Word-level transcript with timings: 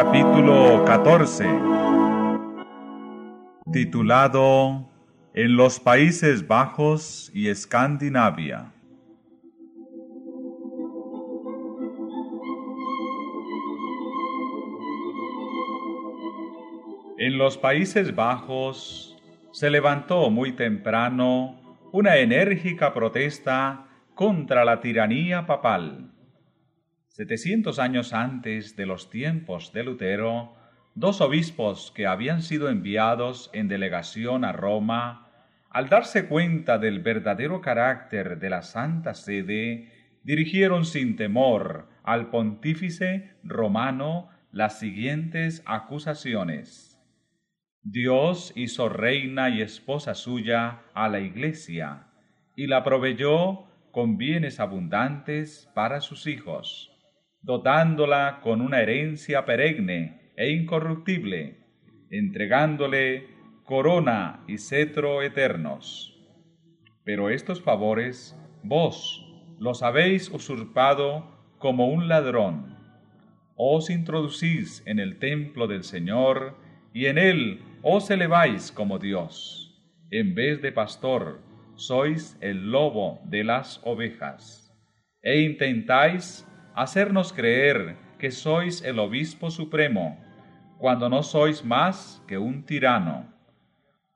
capítulo 0.00 0.84
14, 0.84 1.44
titulado 3.72 4.88
En 5.34 5.56
los 5.56 5.80
Países 5.80 6.46
Bajos 6.46 7.32
y 7.34 7.48
Escandinavia. 7.48 8.72
En 17.18 17.36
los 17.36 17.58
Países 17.58 18.14
Bajos 18.14 19.20
se 19.50 19.68
levantó 19.68 20.30
muy 20.30 20.52
temprano 20.52 21.58
una 21.90 22.18
enérgica 22.18 22.94
protesta 22.94 23.88
contra 24.14 24.64
la 24.64 24.80
tiranía 24.80 25.44
papal. 25.44 26.07
Setecientos 27.18 27.80
años 27.80 28.12
antes 28.12 28.76
de 28.76 28.86
los 28.86 29.10
tiempos 29.10 29.72
de 29.72 29.82
Lutero, 29.82 30.54
dos 30.94 31.20
obispos 31.20 31.90
que 31.90 32.06
habían 32.06 32.42
sido 32.42 32.68
enviados 32.68 33.50
en 33.52 33.66
delegación 33.66 34.44
a 34.44 34.52
Roma, 34.52 35.26
al 35.68 35.88
darse 35.88 36.28
cuenta 36.28 36.78
del 36.78 37.00
verdadero 37.00 37.60
carácter 37.60 38.38
de 38.38 38.50
la 38.50 38.62
Santa 38.62 39.14
Sede, 39.14 39.90
dirigieron 40.22 40.84
sin 40.84 41.16
temor 41.16 41.88
al 42.04 42.30
pontífice 42.30 43.32
romano 43.42 44.28
las 44.52 44.78
siguientes 44.78 45.64
acusaciones. 45.66 47.02
Dios 47.82 48.52
hizo 48.54 48.88
reina 48.88 49.50
y 49.50 49.60
esposa 49.60 50.14
suya 50.14 50.82
a 50.94 51.08
la 51.08 51.18
iglesia 51.18 52.06
y 52.54 52.68
la 52.68 52.84
proveyó 52.84 53.64
con 53.90 54.18
bienes 54.18 54.60
abundantes 54.60 55.68
para 55.74 56.00
sus 56.00 56.28
hijos, 56.28 56.87
dotándola 57.42 58.40
con 58.42 58.60
una 58.60 58.80
herencia 58.80 59.44
perenne 59.44 60.32
e 60.36 60.50
incorruptible, 60.50 61.58
entregándole 62.10 63.28
corona 63.64 64.44
y 64.46 64.58
cetro 64.58 65.22
eternos. 65.22 66.14
Pero 67.04 67.30
estos 67.30 67.62
favores 67.62 68.36
vos 68.62 69.24
los 69.58 69.82
habéis 69.82 70.30
usurpado 70.30 71.38
como 71.58 71.88
un 71.88 72.08
ladrón. 72.08 72.76
Os 73.56 73.90
introducís 73.90 74.82
en 74.86 74.98
el 74.98 75.18
templo 75.18 75.66
del 75.66 75.84
Señor 75.84 76.56
y 76.94 77.06
en 77.06 77.18
él 77.18 77.60
os 77.82 78.10
eleváis 78.10 78.72
como 78.72 78.98
Dios. 78.98 79.76
En 80.10 80.34
vez 80.34 80.62
de 80.62 80.72
pastor, 80.72 81.42
sois 81.74 82.38
el 82.40 82.70
lobo 82.70 83.20
de 83.24 83.44
las 83.44 83.80
ovejas. 83.84 84.74
E 85.22 85.42
intentáis 85.42 86.47
hacernos 86.82 87.32
creer 87.32 87.96
que 88.18 88.30
sois 88.30 88.82
el 88.82 88.98
obispo 88.98 89.50
supremo, 89.50 90.18
cuando 90.78 91.08
no 91.08 91.22
sois 91.22 91.64
más 91.64 92.22
que 92.26 92.38
un 92.38 92.64
tirano. 92.64 93.32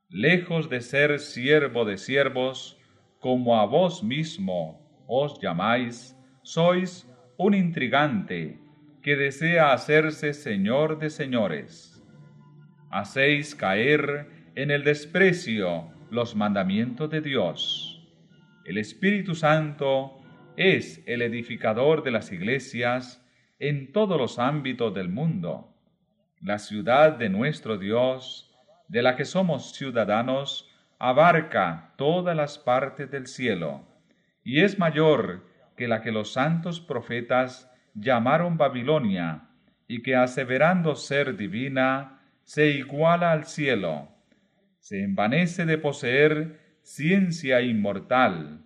Lejos 0.09 0.69
de 0.69 0.81
ser 0.81 1.19
siervo 1.19 1.85
de 1.85 1.99
siervos, 1.99 2.79
como 3.19 3.59
a 3.59 3.67
vos 3.67 4.03
mismo 4.03 4.81
os 5.07 5.41
llamáis, 5.41 6.17
sois 6.43 7.09
un 7.37 7.55
intrigante 7.55 8.59
que 9.03 9.17
desea 9.17 9.73
hacerse 9.73 10.33
señor 10.33 10.99
de 10.99 11.11
señores 11.11 11.93
hacéis 12.93 13.55
caer 13.55 14.27
en 14.55 14.71
el 14.71 14.85
desprecio 14.85 15.91
los 16.11 16.37
mandamientos 16.37 17.09
de 17.09 17.23
Dios. 17.23 18.07
El 18.67 18.77
Espíritu 18.77 19.35
Santo 19.35 20.21
es 20.57 21.03
el 21.07 21.23
edificador 21.23 22.03
de 22.03 22.11
las 22.11 22.33
iglesias 22.33 23.25
en 23.59 23.93
todos 23.93 24.19
los 24.19 24.39
ámbitos 24.39 24.95
del 24.95 25.09
mundo. 25.09 25.75
La 26.41 26.59
ciudad 26.59 27.13
de 27.13 27.29
nuestro 27.29 27.79
Dios, 27.79 28.53
de 28.89 29.03
la 29.03 29.17
que 29.17 29.25
somos 29.25 29.73
ciudadanos, 29.73 30.69
abarca 30.99 31.95
todas 31.97 32.37
las 32.37 32.59
partes 32.59 33.11
del 33.11 33.27
cielo, 33.27 33.87
y 34.45 34.61
es 34.61 34.79
mayor 34.79 35.47
que 35.77 35.89
la 35.89 36.03
que 36.03 36.13
los 36.13 36.33
santos 36.33 36.81
profetas 36.81 37.71
llamaron 37.95 38.57
Babilonia, 38.57 39.49
y 39.89 40.03
que 40.03 40.17
aseverando 40.17 40.97
ser 40.97 41.37
divina, 41.37 42.21
se 42.45 42.69
iguala 42.71 43.33
al 43.33 43.45
cielo, 43.45 44.09
se 44.81 45.03
envanece 45.03 45.65
de 45.65 45.79
poseer 45.79 46.79
ciencia 46.83 47.63
inmortal 47.63 48.65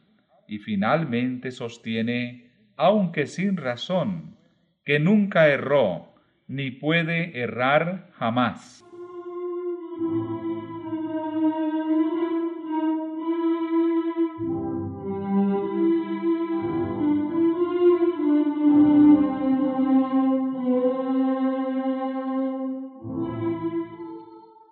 y 0.49 0.59
finalmente 0.59 1.51
sostiene, 1.51 2.51
aunque 2.77 3.27
sin 3.27 3.57
razón, 3.57 4.37
que 4.85 4.99
nunca 5.01 5.49
erró 5.49 6.15
ni 6.47 6.71
puede 6.71 7.41
errar 7.41 8.11
jamás. 8.13 8.85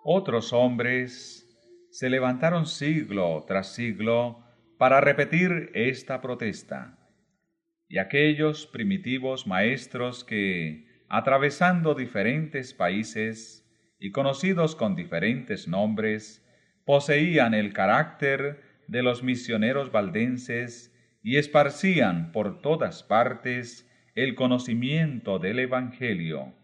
Otros 0.07 0.53
hombres 0.53 1.41
se 1.91 2.09
levantaron 2.09 2.67
siglo 2.67 3.45
tras 3.47 3.75
siglo 3.75 4.44
para 4.79 5.01
repetir 5.01 5.71
esta 5.75 6.21
protesta. 6.21 6.99
Y 7.89 7.99
aquellos 7.99 8.67
primitivos 8.67 9.47
maestros 9.47 10.25
que, 10.25 11.05
atravesando 11.09 11.95
diferentes 11.95 12.75
países 12.75 13.65
y 13.99 14.11
conocidos 14.11 14.75
con 14.75 14.97
diferentes 14.97 15.69
nombres, 15.69 16.45
poseían 16.85 17.55
el 17.55 17.73
carácter 17.73 18.63
de 18.89 19.03
los 19.03 19.23
misioneros 19.23 19.91
valdenses 19.93 20.93
y 21.23 21.37
esparcían 21.37 22.33
por 22.33 22.61
todas 22.61 23.03
partes 23.03 23.91
el 24.15 24.35
conocimiento 24.35 25.39
del 25.39 25.59
Evangelio, 25.59 26.55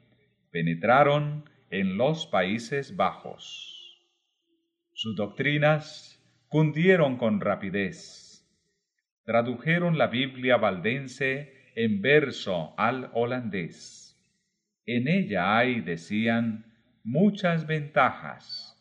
penetraron 0.50 1.48
en 1.70 1.96
los 1.96 2.26
Países 2.26 2.96
Bajos. 2.96 3.98
Sus 4.92 5.16
doctrinas 5.16 6.09
cundieron 6.50 7.16
con 7.16 7.40
rapidez. 7.40 8.44
Tradujeron 9.24 9.98
la 9.98 10.08
Biblia 10.08 10.56
valdense 10.56 11.52
en 11.76 12.02
verso 12.02 12.74
al 12.76 13.08
holandés. 13.14 14.20
En 14.84 15.06
ella 15.06 15.56
hay, 15.56 15.80
decían, 15.80 16.64
muchas 17.04 17.68
ventajas. 17.68 18.76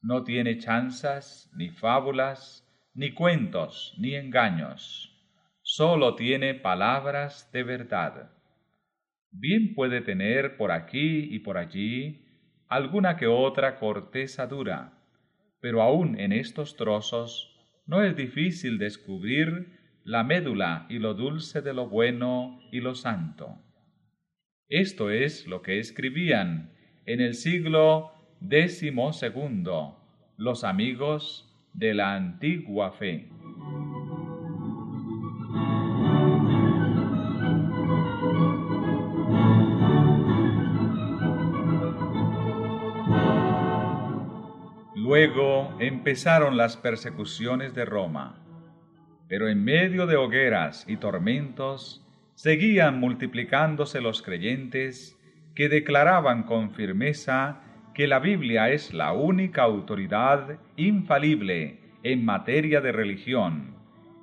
No 0.00 0.24
tiene 0.24 0.56
chanzas, 0.56 1.52
ni 1.54 1.68
fábulas, 1.68 2.66
ni 2.94 3.12
cuentos, 3.12 3.94
ni 3.98 4.14
engaños. 4.14 5.14
Solo 5.60 6.14
tiene 6.14 6.54
palabras 6.54 7.50
de 7.52 7.62
verdad. 7.64 8.30
Bien 9.30 9.74
puede 9.74 10.00
tener 10.00 10.56
por 10.56 10.72
aquí 10.72 11.28
y 11.30 11.40
por 11.40 11.58
allí 11.58 12.24
alguna 12.66 13.18
que 13.18 13.26
otra 13.26 13.78
corteza 13.78 14.46
dura, 14.46 14.99
pero 15.60 15.82
aún 15.82 16.18
en 16.18 16.32
estos 16.32 16.76
trozos 16.76 17.50
no 17.86 18.02
es 18.02 18.16
difícil 18.16 18.78
descubrir 18.78 19.78
la 20.04 20.24
médula 20.24 20.86
y 20.88 20.98
lo 20.98 21.14
dulce 21.14 21.60
de 21.60 21.74
lo 21.74 21.88
bueno 21.88 22.60
y 22.72 22.80
lo 22.80 22.94
santo. 22.94 23.58
Esto 24.68 25.10
es 25.10 25.46
lo 25.46 25.62
que 25.62 25.78
escribían 25.78 26.72
en 27.04 27.20
el 27.20 27.34
siglo 27.34 28.12
segundo 29.12 29.96
los 30.36 30.64
amigos 30.64 31.46
de 31.74 31.94
la 31.94 32.14
antigua 32.14 32.92
fe. 32.92 33.28
Luego 45.20 45.76
empezaron 45.80 46.56
las 46.56 46.78
persecuciones 46.78 47.74
de 47.74 47.84
Roma, 47.84 48.42
pero 49.28 49.50
en 49.50 49.62
medio 49.62 50.06
de 50.06 50.16
hogueras 50.16 50.86
y 50.88 50.96
tormentos 50.96 52.02
seguían 52.34 52.98
multiplicándose 52.98 54.00
los 54.00 54.22
creyentes 54.22 55.20
que 55.54 55.68
declaraban 55.68 56.44
con 56.44 56.70
firmeza 56.70 57.60
que 57.92 58.06
la 58.06 58.18
Biblia 58.18 58.70
es 58.70 58.94
la 58.94 59.12
única 59.12 59.62
autoridad 59.62 60.58
infalible 60.78 61.80
en 62.02 62.24
materia 62.24 62.80
de 62.80 62.92
religión 62.92 63.74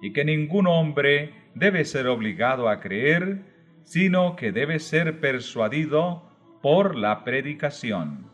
y 0.02 0.14
que 0.14 0.26
ningún 0.26 0.66
hombre 0.66 1.32
debe 1.54 1.86
ser 1.86 2.08
obligado 2.08 2.70
a 2.70 2.80
creer, 2.80 3.44
sino 3.84 4.36
que 4.36 4.52
debe 4.52 4.80
ser 4.80 5.20
persuadido 5.20 6.24
por 6.64 6.96
la 6.96 7.24
predicación. 7.24 8.27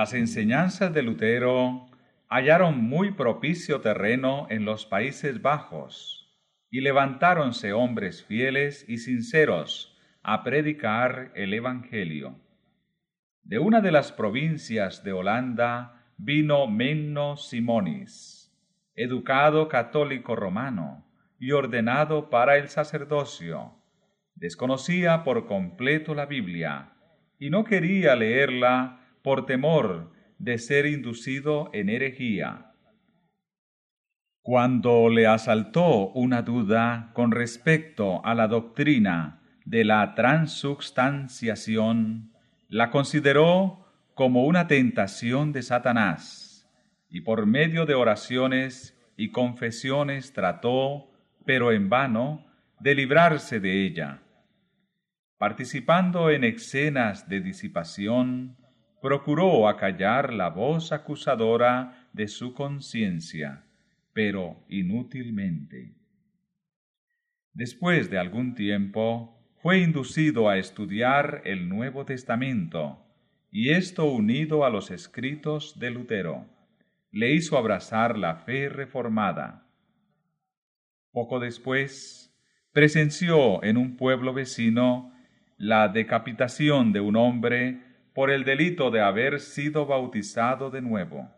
Las 0.00 0.14
enseñanzas 0.14 0.94
de 0.94 1.02
Lutero 1.02 1.86
hallaron 2.28 2.84
muy 2.84 3.10
propicio 3.10 3.80
terreno 3.80 4.46
en 4.48 4.64
los 4.64 4.86
Países 4.86 5.42
Bajos, 5.42 6.38
y 6.70 6.82
levantáronse 6.82 7.72
hombres 7.72 8.22
fieles 8.22 8.84
y 8.88 8.98
sinceros 8.98 9.98
a 10.22 10.44
predicar 10.44 11.32
el 11.34 11.52
Evangelio. 11.52 12.38
De 13.42 13.58
una 13.58 13.80
de 13.80 13.90
las 13.90 14.12
provincias 14.12 15.02
de 15.02 15.10
Holanda 15.10 16.06
vino 16.16 16.68
Menno 16.68 17.36
Simonis, 17.36 18.56
educado 18.94 19.68
católico 19.68 20.36
romano 20.36 21.10
y 21.40 21.50
ordenado 21.50 22.30
para 22.30 22.56
el 22.56 22.68
sacerdocio. 22.68 23.72
Desconocía 24.36 25.24
por 25.24 25.48
completo 25.48 26.14
la 26.14 26.26
Biblia 26.26 26.92
y 27.40 27.50
no 27.50 27.64
quería 27.64 28.14
leerla 28.14 28.98
por 29.22 29.46
temor 29.46 30.12
de 30.38 30.58
ser 30.58 30.86
inducido 30.86 31.70
en 31.72 31.88
herejía. 31.88 32.72
Cuando 34.42 35.08
le 35.10 35.26
asaltó 35.26 36.10
una 36.10 36.42
duda 36.42 37.10
con 37.12 37.32
respecto 37.32 38.24
a 38.24 38.34
la 38.34 38.48
doctrina 38.48 39.42
de 39.64 39.84
la 39.84 40.14
transubstanciación, 40.14 42.32
la 42.68 42.90
consideró 42.90 43.84
como 44.14 44.44
una 44.44 44.66
tentación 44.66 45.52
de 45.52 45.62
Satanás, 45.62 46.66
y 47.10 47.20
por 47.20 47.46
medio 47.46 47.86
de 47.86 47.94
oraciones 47.94 48.96
y 49.16 49.30
confesiones 49.30 50.32
trató, 50.32 51.10
pero 51.44 51.72
en 51.72 51.88
vano, 51.88 52.44
de 52.80 52.94
librarse 52.94 53.60
de 53.60 53.84
ella. 53.84 54.22
Participando 55.36 56.30
en 56.30 56.44
escenas 56.44 57.28
de 57.28 57.40
disipación, 57.40 58.56
procuró 59.00 59.68
acallar 59.68 60.32
la 60.32 60.50
voz 60.50 60.92
acusadora 60.92 62.08
de 62.12 62.28
su 62.28 62.54
conciencia, 62.54 63.64
pero 64.12 64.64
inútilmente. 64.68 65.94
Después 67.52 68.10
de 68.10 68.18
algún 68.18 68.54
tiempo, 68.54 69.38
fue 69.60 69.78
inducido 69.80 70.48
a 70.48 70.58
estudiar 70.58 71.42
el 71.44 71.68
Nuevo 71.68 72.04
Testamento, 72.04 73.04
y 73.50 73.70
esto 73.70 74.04
unido 74.04 74.64
a 74.64 74.70
los 74.70 74.90
escritos 74.90 75.78
de 75.78 75.90
Lutero, 75.90 76.46
le 77.10 77.32
hizo 77.32 77.56
abrazar 77.56 78.18
la 78.18 78.36
fe 78.36 78.68
reformada. 78.68 79.66
Poco 81.10 81.40
después, 81.40 82.32
presenció 82.72 83.64
en 83.64 83.76
un 83.76 83.96
pueblo 83.96 84.32
vecino 84.34 85.12
la 85.56 85.88
decapitación 85.88 86.92
de 86.92 87.00
un 87.00 87.16
hombre 87.16 87.87
por 88.18 88.32
el 88.32 88.42
delito 88.42 88.90
de 88.90 89.00
haber 89.00 89.38
sido 89.38 89.86
bautizado 89.86 90.70
de 90.72 90.82
nuevo. 90.82 91.30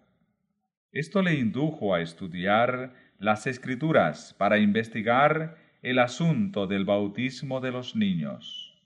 Esto 0.92 1.20
le 1.20 1.34
indujo 1.34 1.92
a 1.94 2.00
estudiar 2.00 2.94
las 3.18 3.46
escrituras 3.46 4.34
para 4.38 4.56
investigar 4.56 5.58
el 5.82 5.98
asunto 5.98 6.66
del 6.66 6.86
bautismo 6.86 7.60
de 7.60 7.70
los 7.70 7.96
niños. 7.96 8.82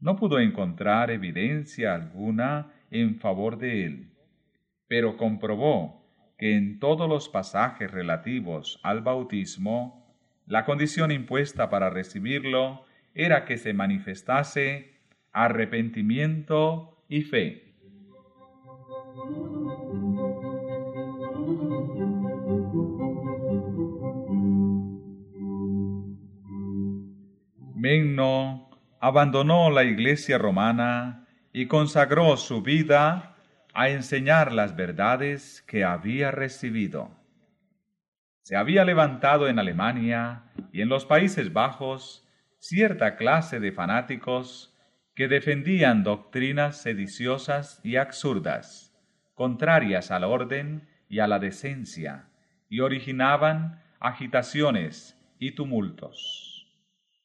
No 0.00 0.16
pudo 0.16 0.40
encontrar 0.40 1.12
evidencia 1.12 1.94
alguna 1.94 2.72
en 2.90 3.20
favor 3.20 3.58
de 3.58 3.86
él, 3.86 4.10
pero 4.88 5.16
comprobó 5.16 6.04
que 6.36 6.56
en 6.56 6.80
todos 6.80 7.08
los 7.08 7.28
pasajes 7.28 7.92
relativos 7.92 8.80
al 8.82 9.02
bautismo, 9.02 10.16
la 10.46 10.64
condición 10.64 11.12
impuesta 11.12 11.70
para 11.70 11.90
recibirlo 11.90 12.84
era 13.14 13.44
que 13.44 13.56
se 13.56 13.72
manifestase 13.72 14.94
arrepentimiento 15.30 16.96
y 17.10 17.22
fe. 17.22 17.74
Menno 27.74 28.70
abandonó 29.00 29.70
la 29.70 29.84
iglesia 29.84 30.38
romana 30.38 31.26
y 31.52 31.66
consagró 31.66 32.36
su 32.36 32.62
vida 32.62 33.34
a 33.74 33.88
enseñar 33.88 34.52
las 34.52 34.76
verdades 34.76 35.62
que 35.66 35.84
había 35.84 36.30
recibido. 36.30 37.10
Se 38.42 38.56
había 38.56 38.84
levantado 38.84 39.48
en 39.48 39.58
Alemania 39.58 40.44
y 40.72 40.82
en 40.82 40.88
los 40.88 41.06
Países 41.06 41.52
Bajos 41.52 42.28
cierta 42.58 43.16
clase 43.16 43.58
de 43.58 43.72
fanáticos 43.72 44.69
que 45.14 45.28
defendían 45.28 46.02
doctrinas 46.02 46.82
sediciosas 46.82 47.80
y 47.84 47.96
absurdas, 47.96 48.94
contrarias 49.34 50.10
al 50.10 50.24
orden 50.24 50.88
y 51.08 51.18
a 51.18 51.26
la 51.26 51.38
decencia, 51.38 52.28
y 52.68 52.80
originaban 52.80 53.82
agitaciones 53.98 55.18
y 55.38 55.52
tumultos. 55.52 56.66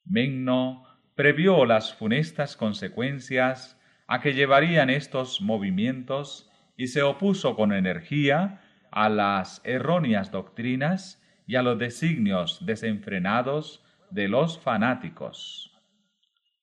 Menno 0.03 0.83
previó 1.15 1.65
las 1.65 1.93
funestas 1.93 2.57
consecuencias 2.57 3.79
a 4.07 4.21
que 4.21 4.33
llevarían 4.33 4.89
estos 4.89 5.41
movimientos 5.41 6.51
y 6.77 6.87
se 6.87 7.01
opuso 7.01 7.55
con 7.55 7.73
energía 7.73 8.61
a 8.91 9.09
las 9.09 9.61
erróneas 9.63 10.31
doctrinas 10.31 11.21
y 11.47 11.55
a 11.55 11.61
los 11.61 11.77
designios 11.77 12.65
desenfrenados 12.65 13.83
de 14.09 14.27
los 14.27 14.59
fanáticos. 14.59 15.74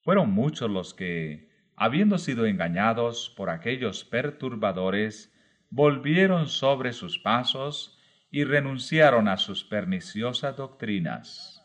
Fueron 0.02 0.32
muchos 0.32 0.70
los 0.70 0.94
que, 0.94 1.48
habiendo 1.76 2.18
sido 2.18 2.46
engañados 2.46 3.32
por 3.36 3.50
aquellos 3.50 4.04
perturbadores, 4.04 5.32
volvieron 5.70 6.48
sobre 6.48 6.92
sus 6.92 7.18
pasos 7.18 7.98
y 8.30 8.44
renunciaron 8.44 9.28
a 9.28 9.36
sus 9.36 9.64
perniciosas 9.64 10.56
doctrinas. 10.56 11.64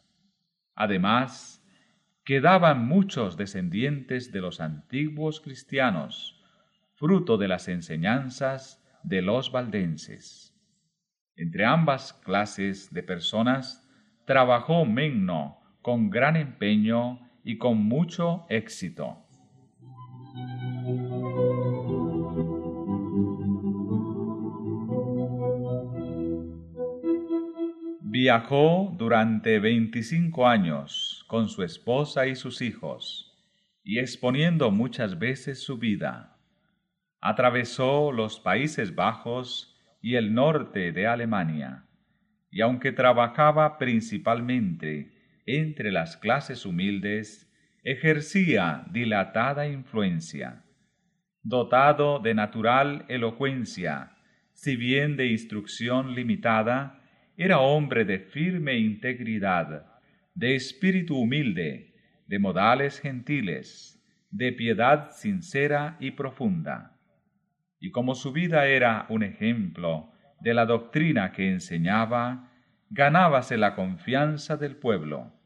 Además, 0.75 1.65
quedaban 2.23 2.87
muchos 2.87 3.37
descendientes 3.37 4.31
de 4.31 4.41
los 4.41 4.61
antiguos 4.61 5.41
cristianos, 5.41 6.43
fruto 6.93 7.37
de 7.37 7.47
las 7.47 7.67
enseñanzas 7.67 8.83
de 9.03 9.21
los 9.21 9.51
valdenses. 9.51 10.53
Entre 11.35 11.65
ambas 11.65 12.13
clases 12.13 12.93
de 12.93 13.01
personas 13.01 13.89
trabajó 14.25 14.85
Menno 14.85 15.59
con 15.81 16.09
gran 16.09 16.35
empeño 16.35 17.26
y 17.47 17.57
con 17.57 17.81
mucho 17.81 18.45
éxito. 18.49 19.23
Viajó 28.01 28.93
durante 28.97 29.59
veinticinco 29.59 30.45
años 30.45 31.23
con 31.29 31.47
su 31.47 31.63
esposa 31.63 32.27
y 32.27 32.35
sus 32.35 32.61
hijos, 32.61 33.33
y 33.81 33.99
exponiendo 33.99 34.69
muchas 34.69 35.17
veces 35.17 35.63
su 35.63 35.77
vida. 35.77 36.37
Atravesó 37.21 38.11
los 38.11 38.41
Países 38.41 38.93
Bajos 38.93 39.73
y 40.01 40.15
el 40.15 40.33
norte 40.33 40.91
de 40.91 41.07
Alemania, 41.07 41.85
y 42.51 42.59
aunque 42.59 42.91
trabajaba 42.91 43.77
principalmente 43.77 45.16
entre 45.47 45.91
las 45.91 46.17
clases 46.17 46.65
humildes, 46.65 47.51
ejercía 47.83 48.85
dilatada 48.91 49.67
influencia. 49.67 50.65
Dotado 51.41 52.19
de 52.19 52.33
natural 52.33 53.05
elocuencia, 53.07 54.11
si 54.51 54.75
bien 54.75 55.15
de 55.15 55.27
instrucción 55.27 56.13
limitada, 56.13 57.01
era 57.37 57.59
hombre 57.59 58.03
de 58.03 58.19
firme 58.19 58.77
integridad, 58.77 59.85
de 60.35 60.55
espíritu 60.55 61.17
humilde, 61.17 61.95
de 62.27 62.39
modales 62.39 62.99
gentiles, 62.99 64.03
de 64.29 64.51
piedad 64.51 65.11
sincera 65.11 65.95
y 66.01 66.11
profunda. 66.11 66.99
Y 67.79 67.91
como 67.91 68.15
su 68.15 68.33
vida 68.33 68.67
era 68.67 69.05
un 69.09 69.23
ejemplo 69.23 70.11
de 70.41 70.53
la 70.53 70.65
doctrina 70.65 71.31
que 71.31 71.49
enseñaba, 71.49 72.51
ganábase 72.89 73.55
la 73.55 73.75
confianza 73.75 74.57
del 74.57 74.75
pueblo. 74.75 75.36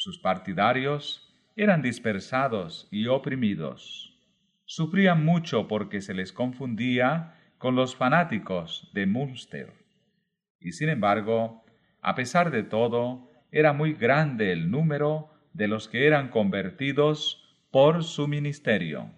Sus 0.00 0.18
partidarios 0.18 1.30
eran 1.56 1.82
dispersados 1.82 2.88
y 2.90 3.06
oprimidos. 3.08 4.18
Sufrían 4.64 5.26
mucho 5.26 5.68
porque 5.68 6.00
se 6.00 6.14
les 6.14 6.32
confundía 6.32 7.34
con 7.58 7.76
los 7.76 7.96
fanáticos 7.96 8.90
de 8.94 9.04
Münster 9.04 9.74
y 10.58 10.72
sin 10.72 10.88
embargo, 10.88 11.62
a 12.00 12.14
pesar 12.14 12.50
de 12.50 12.62
todo, 12.62 13.30
era 13.52 13.74
muy 13.74 13.92
grande 13.92 14.52
el 14.52 14.70
número 14.70 15.34
de 15.52 15.68
los 15.68 15.86
que 15.86 16.06
eran 16.06 16.30
convertidos 16.30 17.60
por 17.70 18.02
su 18.02 18.26
ministerio. 18.26 19.10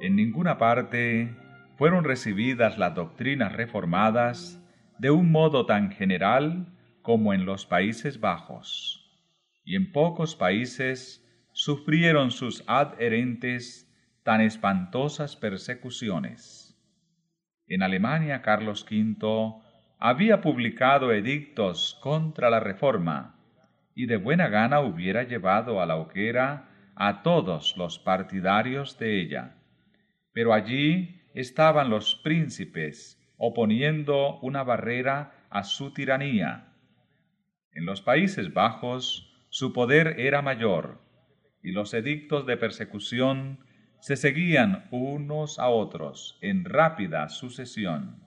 En 0.00 0.16
ninguna 0.16 0.58
parte 0.58 1.36
fueron 1.80 2.04
recibidas 2.04 2.76
las 2.76 2.94
doctrinas 2.94 3.54
reformadas 3.54 4.62
de 4.98 5.10
un 5.10 5.32
modo 5.32 5.64
tan 5.64 5.90
general 5.90 6.66
como 7.00 7.32
en 7.32 7.46
los 7.46 7.64
Países 7.64 8.20
Bajos. 8.20 8.98
y 9.64 9.76
en 9.76 9.90
pocos 9.90 10.36
países 10.36 11.26
sufrieron 11.52 12.32
sus 12.32 12.62
adherentes 12.66 13.90
tan 14.24 14.42
espantosas 14.42 15.36
persecuciones. 15.36 16.78
En 17.66 17.82
Alemania 17.82 18.42
Carlos 18.42 18.84
V 18.84 19.54
había 19.98 20.42
publicado 20.42 21.14
edictos 21.14 21.98
contra 22.02 22.50
la 22.50 22.60
reforma 22.60 23.38
y 23.94 24.04
de 24.04 24.18
buena 24.18 24.48
gana 24.48 24.80
hubiera 24.80 25.22
llevado 25.22 25.80
a 25.80 25.86
la 25.86 25.96
hoguera 25.96 26.68
a 26.94 27.22
todos 27.22 27.74
los 27.78 27.98
partidarios 27.98 28.98
de 28.98 29.22
ella. 29.22 29.56
Pero 30.34 30.52
allí 30.52 31.19
estaban 31.34 31.90
los 31.90 32.16
príncipes 32.16 33.20
oponiendo 33.36 34.38
una 34.40 34.62
barrera 34.62 35.46
a 35.50 35.64
su 35.64 35.92
tiranía. 35.92 36.74
En 37.72 37.86
los 37.86 38.02
Países 38.02 38.52
Bajos 38.52 39.26
su 39.48 39.72
poder 39.72 40.20
era 40.20 40.42
mayor 40.42 41.00
y 41.62 41.72
los 41.72 41.94
edictos 41.94 42.46
de 42.46 42.56
persecución 42.56 43.64
se 44.00 44.16
seguían 44.16 44.88
unos 44.90 45.58
a 45.58 45.68
otros 45.68 46.38
en 46.40 46.64
rápida 46.64 47.28
sucesión. 47.28 48.22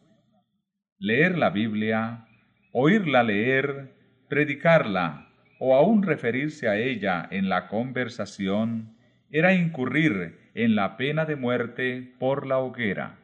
Leer 1.00 1.38
la 1.38 1.50
Biblia, 1.50 2.28
oírla 2.72 3.24
leer, 3.24 3.96
predicarla 4.30 5.30
o 5.60 5.76
aún 5.76 6.04
referirse 6.04 6.68
a 6.68 6.78
ella 6.78 7.28
en 7.32 7.50
la 7.50 7.68
conversación 7.68 8.98
era 9.32 9.54
incurrir 9.54 10.43
en 10.54 10.76
la 10.76 10.98
pena 10.98 11.26
de 11.26 11.36
muerte 11.36 12.16
por 12.20 12.46
la 12.46 12.60
hoguera. 12.60 13.18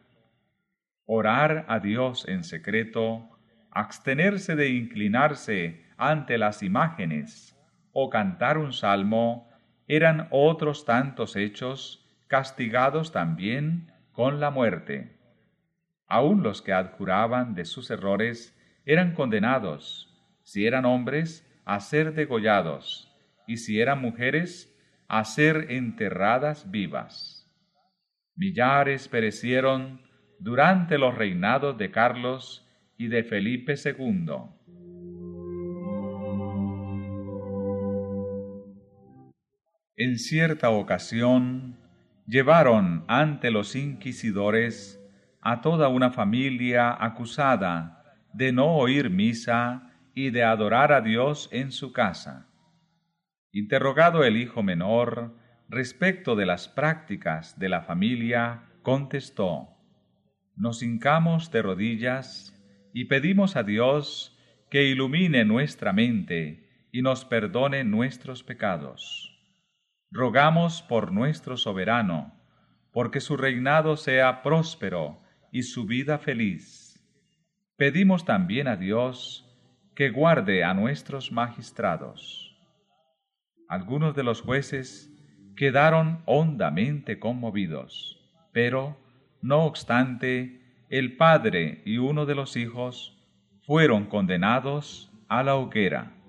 Orar 1.05 1.65
a 1.67 1.79
Dios 1.79 2.27
en 2.27 2.43
secreto, 2.43 3.29
abstenerse 3.71 4.55
de 4.55 4.69
inclinarse 4.69 5.85
ante 5.97 6.37
las 6.37 6.63
imágenes 6.63 7.55
o 7.91 8.09
cantar 8.09 8.57
un 8.57 8.73
salmo 8.73 9.49
eran 9.87 10.27
otros 10.29 10.85
tantos 10.85 11.35
hechos 11.35 12.05
castigados 12.27 13.11
también 13.11 13.91
con 14.11 14.39
la 14.39 14.51
muerte. 14.51 15.17
Aun 16.07 16.43
los 16.43 16.61
que 16.61 16.73
adjuraban 16.73 17.55
de 17.55 17.65
sus 17.65 17.89
errores 17.89 18.55
eran 18.85 19.13
condenados, 19.13 20.15
si 20.43 20.65
eran 20.65 20.85
hombres, 20.85 21.45
a 21.65 21.79
ser 21.79 22.13
degollados, 22.13 23.15
y 23.45 23.57
si 23.57 23.79
eran 23.79 24.01
mujeres, 24.01 24.68
a 25.09 25.25
ser 25.25 25.71
enterradas 25.71 26.69
vivas. 26.69 27.51
Millares 28.35 29.07
perecieron 29.07 30.01
durante 30.39 30.97
los 30.99 31.15
reinados 31.15 31.77
de 31.77 31.89
Carlos 31.89 32.65
y 32.95 33.07
de 33.07 33.23
Felipe 33.23 33.73
II. 33.83 34.27
En 39.97 40.17
cierta 40.19 40.69
ocasión, 40.69 41.77
llevaron 42.27 43.03
ante 43.07 43.49
los 43.49 43.75
inquisidores 43.75 45.03
a 45.41 45.61
toda 45.61 45.89
una 45.89 46.11
familia 46.11 46.95
acusada 47.03 48.03
de 48.33 48.51
no 48.51 48.77
oír 48.77 49.09
misa 49.09 49.91
y 50.13 50.29
de 50.29 50.43
adorar 50.43 50.93
a 50.93 51.01
Dios 51.01 51.49
en 51.51 51.71
su 51.71 51.91
casa. 51.91 52.48
Interrogado 53.51 54.23
el 54.23 54.37
hijo 54.37 54.63
menor 54.63 55.35
respecto 55.67 56.35
de 56.35 56.45
las 56.45 56.67
prácticas 56.67 57.59
de 57.59 57.69
la 57.69 57.81
familia, 57.81 58.63
contestó, 58.81 59.69
Nos 60.55 60.83
hincamos 60.83 61.51
de 61.51 61.61
rodillas 61.61 62.55
y 62.93 63.05
pedimos 63.05 63.55
a 63.55 63.63
Dios 63.63 64.37
que 64.69 64.85
ilumine 64.85 65.45
nuestra 65.45 65.93
mente 65.93 66.87
y 66.91 67.01
nos 67.01 67.25
perdone 67.25 67.83
nuestros 67.83 68.43
pecados 68.43 69.35
rogamos 70.11 70.81
por 70.81 71.11
nuestro 71.11 71.57
soberano, 71.57 72.33
porque 72.91 73.21
su 73.21 73.37
reinado 73.37 73.95
sea 73.95 74.41
próspero 74.41 75.21
y 75.51 75.63
su 75.63 75.85
vida 75.85 76.17
feliz. 76.17 76.99
Pedimos 77.77 78.25
también 78.25 78.67
a 78.67 78.75
Dios 78.75 79.45
que 79.95 80.09
guarde 80.09 80.63
a 80.63 80.73
nuestros 80.73 81.31
magistrados. 81.31 82.48
Algunos 83.69 84.13
de 84.15 84.23
los 84.23 84.41
jueces 84.41 85.09
quedaron 85.55 86.21
hondamente 86.25 87.19
conmovidos, 87.19 88.19
pero, 88.51 88.97
no 89.41 89.63
obstante, 89.63 90.59
el 90.89 91.15
padre 91.15 91.81
y 91.85 91.97
uno 91.99 92.25
de 92.25 92.35
los 92.35 92.57
hijos 92.57 93.17
fueron 93.61 94.07
condenados 94.07 95.09
a 95.29 95.43
la 95.43 95.55
hoguera. 95.55 96.19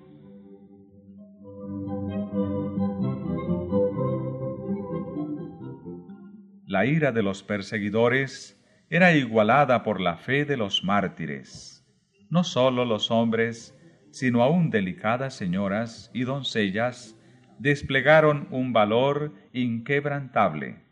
la 6.71 6.87
ira 6.87 7.11
de 7.11 7.25
los 7.25 7.43
perseguidores 7.43 8.57
era 8.91 9.13
igualada 9.13 9.83
por 9.83 10.01
la 10.01 10.17
fe 10.17 10.45
de 10.45 10.57
los 10.57 10.85
mártires. 10.85 11.85
No 12.29 12.45
sólo 12.45 12.85
los 12.85 13.11
hombres, 13.11 13.77
sino 14.13 14.45
aún 14.45 14.71
delicadas 14.71 15.35
señoras 15.35 16.13
y 16.15 16.23
doncellas 16.23 17.20
desplegaron 17.61 18.49
un 18.51 18.73
valor 18.73 19.35
inquebrantable. 19.53 20.83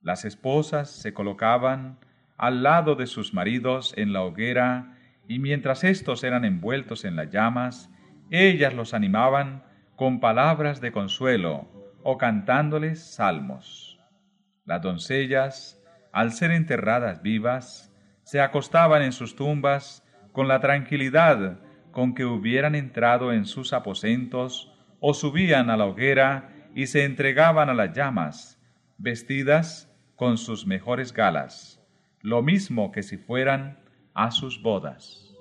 Las 0.00 0.24
esposas 0.24 0.90
se 0.90 1.12
colocaban 1.12 1.98
al 2.38 2.62
lado 2.62 2.94
de 2.94 3.06
sus 3.06 3.34
maridos 3.34 3.92
en 3.98 4.14
la 4.14 4.22
hoguera 4.22 4.96
y 5.28 5.38
mientras 5.38 5.84
éstos 5.84 6.24
eran 6.24 6.46
envueltos 6.46 7.04
en 7.04 7.16
las 7.16 7.30
llamas, 7.30 7.90
ellas 8.30 8.72
los 8.72 8.94
animaban 8.94 9.62
con 9.94 10.20
palabras 10.20 10.80
de 10.80 10.90
consuelo 10.90 11.68
o 12.02 12.16
cantándoles 12.16 13.14
salmos. 13.14 14.00
Las 14.64 14.80
doncellas, 14.80 15.82
al 16.12 16.32
ser 16.32 16.50
enterradas 16.50 17.20
vivas, 17.20 17.94
se 18.22 18.40
acostaban 18.40 19.02
en 19.02 19.12
sus 19.12 19.36
tumbas 19.36 20.02
con 20.32 20.48
la 20.48 20.60
tranquilidad 20.60 21.60
con 21.90 22.14
que 22.14 22.24
hubieran 22.24 22.74
entrado 22.74 23.32
en 23.32 23.44
sus 23.44 23.72
aposentos, 23.74 24.73
o 25.06 25.12
subían 25.12 25.68
a 25.68 25.76
la 25.76 25.84
hoguera 25.84 26.48
y 26.74 26.86
se 26.86 27.04
entregaban 27.04 27.68
a 27.68 27.74
las 27.74 27.94
llamas, 27.94 28.58
vestidas 28.96 29.94
con 30.16 30.38
sus 30.38 30.66
mejores 30.66 31.12
galas, 31.12 31.78
lo 32.22 32.42
mismo 32.42 32.90
que 32.90 33.02
si 33.02 33.18
fueran 33.18 33.78
a 34.14 34.30
sus 34.30 34.62
bodas. 34.62 35.36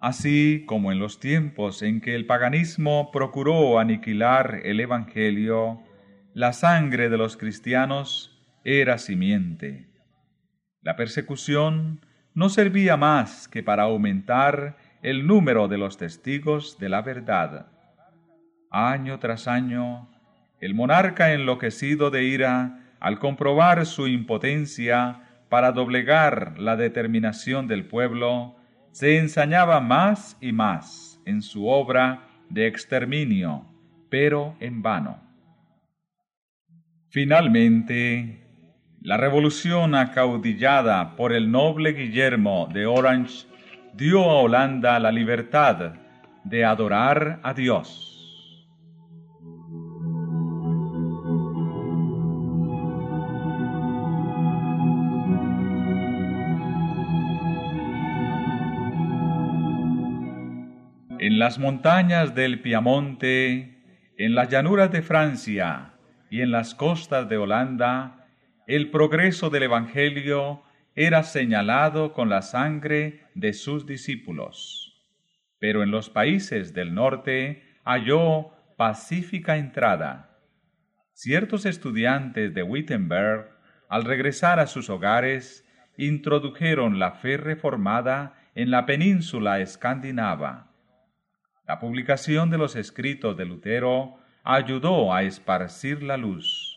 Así 0.00 0.64
como 0.66 0.90
en 0.90 0.98
los 0.98 1.20
tiempos 1.20 1.82
en 1.82 2.00
que 2.00 2.14
el 2.14 2.24
paganismo 2.24 3.10
procuró 3.12 3.78
aniquilar 3.78 4.62
el 4.64 4.80
Evangelio, 4.80 5.82
la 6.32 6.54
sangre 6.54 7.10
de 7.10 7.18
los 7.18 7.36
cristianos 7.36 8.42
era 8.64 8.96
simiente. 8.96 9.95
La 10.86 10.94
persecución 10.94 11.98
no 12.32 12.48
servía 12.48 12.96
más 12.96 13.48
que 13.48 13.64
para 13.64 13.82
aumentar 13.82 14.76
el 15.02 15.26
número 15.26 15.66
de 15.66 15.78
los 15.78 15.98
testigos 15.98 16.78
de 16.78 16.88
la 16.88 17.02
verdad. 17.02 17.66
Año 18.70 19.18
tras 19.18 19.48
año, 19.48 20.08
el 20.60 20.74
monarca 20.74 21.32
enloquecido 21.32 22.10
de 22.10 22.22
ira, 22.22 22.84
al 23.00 23.18
comprobar 23.18 23.84
su 23.84 24.06
impotencia 24.06 25.22
para 25.48 25.72
doblegar 25.72 26.56
la 26.56 26.76
determinación 26.76 27.66
del 27.66 27.86
pueblo, 27.86 28.54
se 28.92 29.18
ensañaba 29.18 29.80
más 29.80 30.36
y 30.40 30.52
más 30.52 31.20
en 31.24 31.42
su 31.42 31.66
obra 31.66 32.28
de 32.48 32.68
exterminio, 32.68 33.66
pero 34.08 34.54
en 34.60 34.82
vano. 34.82 35.18
Finalmente, 37.08 38.45
la 39.06 39.16
revolución 39.16 39.94
acaudillada 39.94 41.14
por 41.14 41.32
el 41.32 41.48
noble 41.48 41.92
Guillermo 41.92 42.68
de 42.72 42.86
Orange 42.86 43.46
dio 43.94 44.24
a 44.24 44.40
Holanda 44.40 44.98
la 44.98 45.12
libertad 45.12 45.92
de 46.42 46.64
adorar 46.64 47.38
a 47.44 47.54
Dios. 47.54 48.02
En 61.20 61.38
las 61.38 61.60
montañas 61.60 62.34
del 62.34 62.60
Piamonte, 62.60 63.78
en 64.18 64.34
las 64.34 64.48
llanuras 64.48 64.90
de 64.90 65.02
Francia 65.02 65.92
y 66.28 66.40
en 66.40 66.50
las 66.50 66.74
costas 66.74 67.28
de 67.28 67.36
Holanda, 67.36 68.15
el 68.66 68.90
progreso 68.90 69.48
del 69.48 69.64
Evangelio 69.64 70.62
era 70.96 71.22
señalado 71.22 72.12
con 72.12 72.28
la 72.28 72.42
sangre 72.42 73.26
de 73.34 73.52
sus 73.52 73.86
discípulos. 73.86 75.04
Pero 75.60 75.82
en 75.84 75.92
los 75.92 76.10
países 76.10 76.74
del 76.74 76.94
norte 76.94 77.62
halló 77.84 78.50
pacífica 78.76 79.56
entrada. 79.56 80.40
Ciertos 81.12 81.64
estudiantes 81.64 82.52
de 82.54 82.62
Wittenberg, 82.62 83.56
al 83.88 84.04
regresar 84.04 84.58
a 84.58 84.66
sus 84.66 84.90
hogares, 84.90 85.64
introdujeron 85.96 86.98
la 86.98 87.12
fe 87.12 87.36
reformada 87.36 88.34
en 88.54 88.70
la 88.70 88.84
península 88.84 89.60
escandinava. 89.60 90.72
La 91.68 91.78
publicación 91.78 92.50
de 92.50 92.58
los 92.58 92.74
escritos 92.74 93.36
de 93.36 93.44
Lutero 93.44 94.18
ayudó 94.42 95.14
a 95.14 95.22
esparcir 95.22 96.02
la 96.02 96.16
luz. 96.16 96.75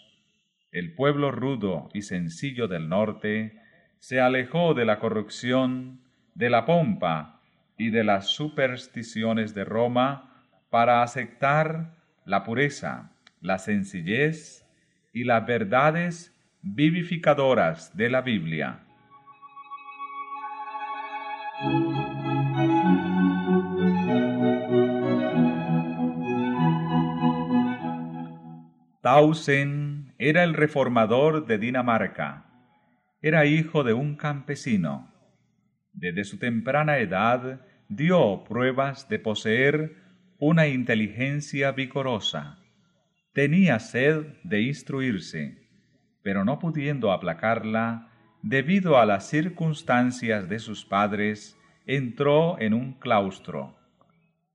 El 0.72 0.94
pueblo 0.94 1.32
rudo 1.32 1.90
y 1.94 2.04
sencillo 2.04 2.68
del 2.68 2.90
norte 2.90 3.60
se 3.98 4.22
alejó 4.22 4.76
de 4.76 4.86
la 4.86 5.00
corrupción, 5.00 6.02
de 6.36 6.52
la 6.52 6.66
pompa 6.66 7.42
y 7.76 7.90
de 7.90 8.04
las 8.04 8.28
supersticiones 8.28 9.56
de 9.56 9.64
Roma 9.64 10.46
para 10.70 11.02
aceptar 11.02 11.96
la 12.24 12.44
pureza, 12.44 13.12
la 13.42 13.58
sencillez 13.58 14.64
y 15.12 15.24
las 15.24 15.44
verdades 15.48 16.36
vivificadoras 16.62 17.98
de 17.98 18.10
la 18.12 18.22
Biblia. 18.22 18.82
Tausen 29.02 30.09
era 30.20 30.44
el 30.44 30.54
reformador 30.54 31.48
de 31.48 31.58
Dinamarca. 31.58 32.46
Era 33.22 33.46
hijo 33.46 33.86
de 33.86 33.94
un 33.94 34.18
campesino. 34.18 35.10
Desde 35.94 36.26
su 36.26 36.38
temprana 36.38 36.98
edad 36.98 37.66
dio 37.88 38.44
pruebas 38.44 39.08
de 39.08 39.18
poseer 39.20 39.96
una 40.38 40.68
inteligencia 40.68 41.72
vigorosa. 41.72 42.60
Tenía 43.34 43.80
sed 43.80 44.26
de 44.44 44.62
instruirse, 44.62 45.70
pero 46.22 46.44
no 46.44 46.60
pudiendo 46.60 47.14
aplacarla, 47.14 48.12
debido 48.42 49.00
a 49.00 49.06
las 49.06 49.30
circunstancias 49.30 50.50
de 50.50 50.60
sus 50.60 50.84
padres, 50.84 51.58
entró 51.86 52.60
en 52.60 52.74
un 52.74 52.94
claustro. 53.00 53.78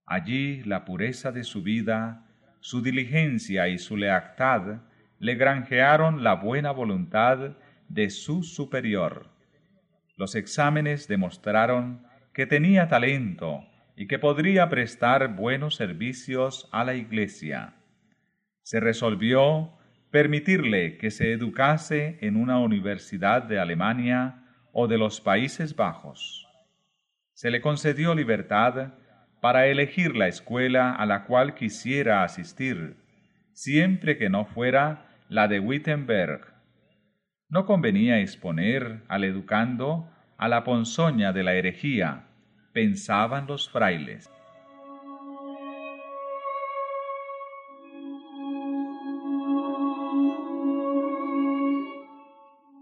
Allí 0.04 0.62
la 0.64 0.84
pureza 0.84 1.32
de 1.32 1.42
su 1.42 1.62
vida 1.62 2.24
su 2.64 2.80
diligencia 2.80 3.68
y 3.68 3.78
su 3.78 3.94
lealtad 3.94 4.80
le 5.18 5.34
granjearon 5.34 6.22
la 6.24 6.34
buena 6.34 6.70
voluntad 6.70 7.56
de 7.88 8.10
su 8.10 8.42
superior. 8.42 9.30
Los 10.16 10.34
exámenes 10.34 11.08
demostraron 11.08 12.06
que 12.32 12.46
tenía 12.46 12.88
talento 12.88 13.64
y 13.96 14.06
que 14.06 14.18
podría 14.18 14.68
prestar 14.68 15.34
buenos 15.34 15.76
servicios 15.76 16.68
a 16.72 16.84
la 16.84 16.94
Iglesia. 16.94 17.74
Se 18.62 18.80
resolvió 18.80 19.72
permitirle 20.10 20.96
que 20.98 21.10
se 21.10 21.32
educase 21.32 22.18
en 22.20 22.36
una 22.36 22.58
universidad 22.58 23.42
de 23.42 23.58
Alemania 23.58 24.44
o 24.72 24.86
de 24.88 24.98
los 24.98 25.20
Países 25.20 25.76
Bajos. 25.76 26.48
Se 27.32 27.50
le 27.50 27.60
concedió 27.60 28.14
libertad 28.14 28.94
para 29.40 29.66
elegir 29.66 30.16
la 30.16 30.28
escuela 30.28 30.94
a 30.94 31.04
la 31.04 31.24
cual 31.24 31.54
quisiera 31.54 32.22
asistir, 32.22 32.96
siempre 33.54 34.18
que 34.18 34.28
no 34.28 34.44
fuera 34.44 35.06
la 35.28 35.48
de 35.48 35.60
Wittenberg. 35.60 36.52
No 37.48 37.64
convenía 37.64 38.20
exponer 38.20 39.02
al 39.08 39.24
educando 39.24 40.10
a 40.36 40.48
la 40.48 40.64
ponzoña 40.64 41.32
de 41.32 41.44
la 41.44 41.54
herejía, 41.54 42.26
pensaban 42.72 43.46
los 43.46 43.70
frailes. 43.70 44.28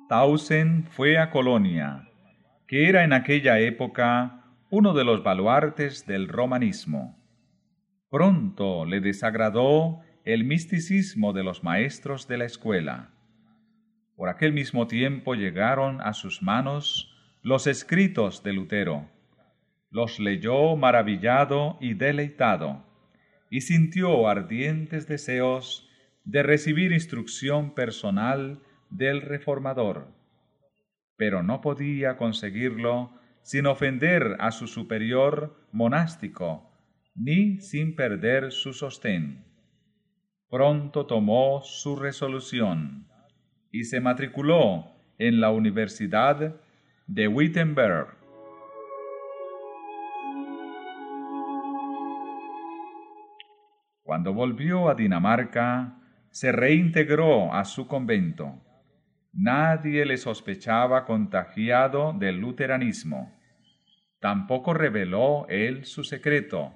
Tausen 0.09 0.85
fue 0.85 1.19
a 1.19 1.31
Colonia, 1.31 2.09
que 2.67 2.89
era 2.89 3.05
en 3.05 3.13
aquella 3.13 3.59
época 3.61 4.45
uno 4.71 4.95
de 4.95 5.05
los 5.05 5.23
baluartes 5.23 6.07
del 6.07 6.29
romanismo. 6.29 7.19
Pronto 8.11 8.85
le 8.85 9.01
desagradó 9.01 10.01
el 10.25 10.45
misticismo 10.45 11.33
de 11.33 11.43
los 11.43 11.65
maestros 11.65 12.29
de 12.29 12.39
la 12.39 12.45
escuela. 12.45 13.11
Por 14.15 14.29
aquel 14.29 14.53
mismo 14.53 14.87
tiempo 14.87 15.35
llegaron 15.35 16.01
a 16.01 16.13
sus 16.13 16.43
manos 16.43 17.13
los 17.43 17.67
escritos 17.67 18.45
de 18.45 18.53
Lutero. 18.53 19.11
Los 19.91 20.21
leyó 20.21 20.77
maravillado 20.77 21.77
y 21.81 21.95
deleitado, 21.95 22.87
y 23.51 23.63
sintió 23.63 24.29
ardientes 24.29 25.09
deseos 25.09 25.91
de 26.25 26.45
recibir 26.45 26.93
instrucción 26.93 27.75
personal 27.75 28.63
del 28.91 29.23
reformador. 29.23 30.15
Pero 31.17 31.43
no 31.43 31.61
podía 31.61 32.17
conseguirlo 32.17 33.13
sin 33.43 33.67
ofender 33.67 34.37
a 34.39 34.53
su 34.53 34.69
superior 34.69 35.67
monástico, 35.73 36.71
ni 37.17 37.61
sin 37.61 37.97
perder 37.97 38.53
su 38.53 38.73
sostén. 38.73 39.52
Pronto 40.53 41.07
tomó 41.07 41.63
su 41.63 41.97
resolución 41.97 43.07
y 43.71 43.85
se 43.85 44.03
matriculó 44.03 44.85
en 45.17 45.41
la 45.41 45.51
Universidad 45.51 46.57
de 47.07 47.27
Wittenberg. 47.27 48.09
Cuando 54.03 54.35
volvió 54.35 54.91
a 54.91 54.95
Dinamarca, 54.95 55.99
se 56.31 56.53
reintegró 56.53 57.55
a 57.55 57.65
su 57.65 57.87
convento 57.89 58.61
Nadie 59.33 60.05
le 60.05 60.19
sospechaba 60.19 61.07
contagiado 61.07 62.13
del 62.13 62.37
luteranismo. 62.37 63.33
Tampoco 64.21 64.75
reveló 64.75 65.47
él 65.49 65.87
su 65.87 66.05
secreto, 66.05 66.75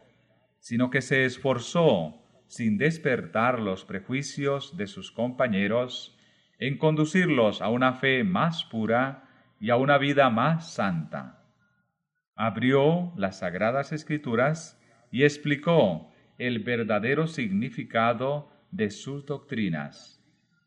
sino 0.61 0.89
que 0.89 1.03
se 1.03 1.27
esforzó, 1.27 2.26
sin 2.49 2.79
despertar 2.79 3.59
los 3.59 3.85
prejuicios 3.85 4.77
de 4.77 4.87
sus 4.87 5.11
compañeros, 5.11 6.17
en 6.59 6.79
conducirlos 6.79 7.61
a 7.61 7.69
una 7.69 7.95
fe 7.95 8.25
más 8.25 8.65
pura 8.65 9.29
y 9.61 9.71
a 9.71 9.77
una 9.77 9.99
vida 9.99 10.31
más 10.31 10.73
santa. 10.73 11.45
Abrió 12.35 13.13
las 13.17 13.41
sagradas 13.41 13.93
escrituras 13.93 14.81
y 15.11 15.25
explicó 15.25 16.11
el 16.39 16.61
verdadero 16.61 17.27
significado 17.27 18.51
de 18.71 18.91
sus 18.91 19.25
doctrinas. 19.25 20.23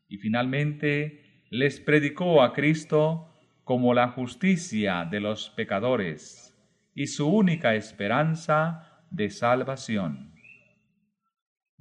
Y 0.08 0.18
finalmente 0.18 1.44
les 1.50 1.80
predicó 1.80 2.42
a 2.42 2.52
Cristo 2.52 3.28
como 3.64 3.94
la 3.94 4.08
justicia 4.08 5.04
de 5.04 5.20
los 5.20 5.50
pecadores 5.50 6.56
y 6.94 7.06
su 7.06 7.28
única 7.28 7.74
esperanza 7.74 9.04
de 9.10 9.30
salvación. 9.30 10.29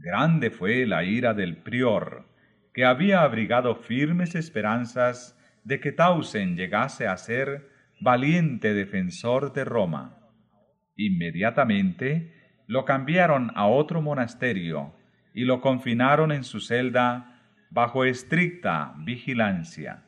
Grande 0.02 0.50
fue 0.50 0.86
la 0.86 1.04
ira 1.04 1.34
del 1.34 1.58
prior, 1.58 2.26
que 2.74 2.86
había 2.86 3.22
abrigado 3.22 3.76
firmes 3.76 4.34
esperanzas 4.34 5.38
de 5.66 5.82
que 5.82 5.92
Tausen 5.92 6.56
llegase 6.56 7.06
a 7.06 7.18
ser 7.18 7.70
valiente 8.00 8.74
defensor 8.74 9.52
de 9.52 9.66
Roma. 9.66 10.18
Inmediatamente 10.96 12.34
lo 12.66 12.86
cambiaron 12.86 13.52
a 13.56 13.68
otro 13.68 14.02
monasterio 14.02 14.94
y 15.34 15.44
lo 15.44 15.60
confinaron 15.60 16.32
en 16.32 16.46
su 16.46 16.62
celda 16.62 17.42
bajo 17.70 18.06
estricta 18.06 18.94
vigilancia. 19.00 20.06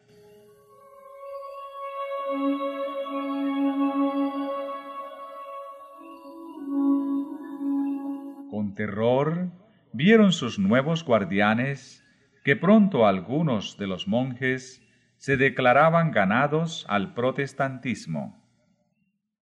Con 8.49 8.73
terror 8.73 9.60
vieron 9.93 10.31
sus 10.31 10.59
nuevos 10.59 11.03
guardianes 11.03 12.05
que 12.43 12.55
pronto 12.55 13.05
algunos 13.05 13.77
de 13.77 13.87
los 13.87 14.07
monjes 14.07 14.81
se 15.17 15.37
declaraban 15.37 16.11
ganados 16.11 16.85
al 16.89 17.13
protestantismo. 17.13 18.41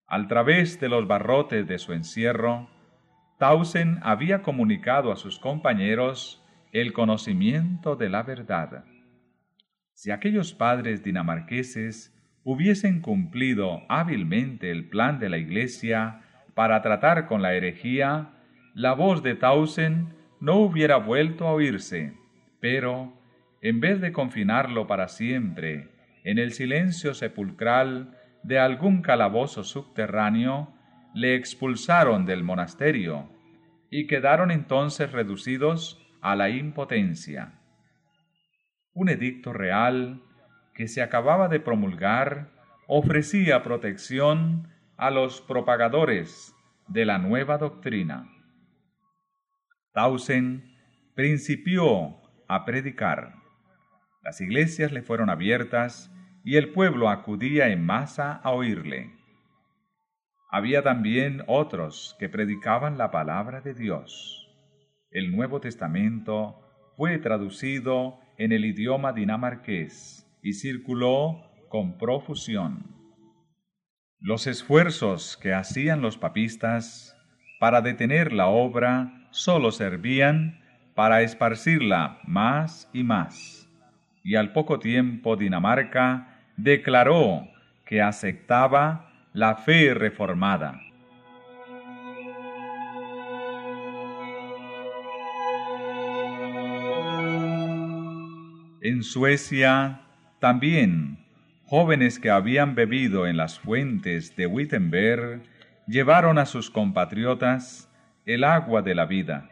Al 0.08 0.28
través 0.28 0.80
de 0.80 0.90
los 0.90 1.08
barrotes 1.08 1.68
de 1.68 1.78
su 1.80 1.94
encierro, 1.94 2.70
Tausen 3.38 4.00
había 4.02 4.42
comunicado 4.42 5.12
a 5.12 5.16
sus 5.16 5.40
compañeros 5.40 6.44
el 6.74 6.92
conocimiento 6.92 7.96
de 7.96 8.10
la 8.10 8.24
verdad. 8.24 8.84
Si 9.94 10.12
aquellos 10.12 10.54
padres 10.54 11.04
dinamarqueses 11.04 12.14
hubiesen 12.44 13.02
cumplido 13.02 13.84
hábilmente 13.88 14.72
el 14.72 14.90
plan 14.90 15.20
de 15.20 15.30
la 15.30 15.38
Iglesia 15.38 16.22
para 16.54 16.82
tratar 16.82 17.28
con 17.28 17.42
la 17.42 17.54
herejía, 17.54 18.34
la 18.74 18.94
voz 18.94 19.24
de 19.24 19.36
Tausen 19.36 20.19
no 20.40 20.56
hubiera 20.56 20.98
vuelto 20.98 21.48
a 21.48 21.54
oírse, 21.54 22.14
pero, 22.60 23.14
en 23.62 23.80
vez 23.80 24.00
de 24.02 24.12
confinarlo 24.12 24.88
para 24.88 25.08
siempre 25.08 25.90
en 26.24 26.38
el 26.38 26.52
silencio 26.54 27.14
sepulcral 27.14 28.18
de 28.44 28.60
algún 28.60 29.02
calabozo 29.02 29.64
subterráneo, 29.64 30.74
le 31.14 31.36
expulsaron 31.36 32.26
del 32.26 32.44
monasterio, 32.44 33.30
y 33.90 34.08
quedaron 34.08 34.52
entonces 34.52 35.12
reducidos 35.12 36.00
a 36.22 36.36
la 36.36 36.50
impotencia. 36.50 37.54
Un 38.94 39.10
edicto 39.10 39.54
real 39.54 40.22
que 40.74 40.88
se 40.88 41.02
acababa 41.02 41.48
de 41.48 41.60
promulgar 41.60 42.52
ofrecía 42.88 43.64
protección 43.64 44.68
a 44.98 45.10
los 45.12 45.42
propagadores 45.42 46.56
de 46.88 47.06
la 47.06 47.18
nueva 47.18 47.58
doctrina. 47.58 48.30
Tausen 49.94 50.76
principió 51.16 52.18
a 52.48 52.66
predicar. 52.66 53.36
Las 54.24 54.42
iglesias 54.42 54.92
le 54.92 55.02
fueron 55.02 55.30
abiertas 55.30 56.12
y 56.44 56.58
el 56.58 56.72
pueblo 56.72 57.10
acudía 57.10 57.70
en 57.70 57.86
masa 57.86 58.34
a 58.34 58.52
oírle. 58.52 59.12
Había 60.52 60.84
también 60.84 61.44
otros 61.48 62.16
que 62.20 62.30
predicaban 62.30 62.98
la 62.98 63.12
palabra 63.12 63.62
de 63.62 63.74
Dios. 63.74 64.48
El 65.12 65.32
Nuevo 65.32 65.60
Testamento 65.60 66.60
fue 66.96 67.18
traducido 67.18 68.20
en 68.38 68.52
el 68.52 68.66
idioma 68.66 69.14
dinamarqués 69.14 70.28
y 70.42 70.54
circuló 70.54 71.44
con 71.70 71.98
profusión. 71.98 72.96
Los 74.20 74.48
esfuerzos 74.48 75.38
que 75.38 75.54
hacían 75.54 76.02
los 76.02 76.18
papistas 76.18 77.16
para 77.60 77.82
detener 77.82 78.34
la 78.34 78.48
obra 78.48 79.19
solo 79.32 79.72
servían 79.72 80.60
para 80.96 81.22
esparcirla 81.22 82.20
más 82.26 82.90
y 82.94 83.04
más. 83.04 83.70
Y 84.24 84.36
al 84.36 84.52
poco 84.52 84.80
tiempo 84.80 85.36
Dinamarca 85.36 86.40
declaró 86.58 87.48
que 87.86 88.02
aceptaba 88.02 89.12
la 89.34 89.56
fe 89.56 89.94
reformada. 89.94 90.82
En 98.82 99.04
Suecia 99.04 100.02
también 100.40 101.20
jóvenes 101.66 102.18
que 102.18 102.32
habían 102.32 102.76
bebido 102.76 103.28
en 103.28 103.38
las 103.38 103.60
fuentes 103.60 104.36
de 104.36 104.48
Wittenberg 104.48 105.44
llevaron 105.86 106.38
a 106.38 106.46
sus 106.46 106.72
compatriotas 106.72 107.89
el 108.34 108.44
agua 108.44 108.84
de 108.84 108.94
la 108.94 109.08
vida. 109.08 109.50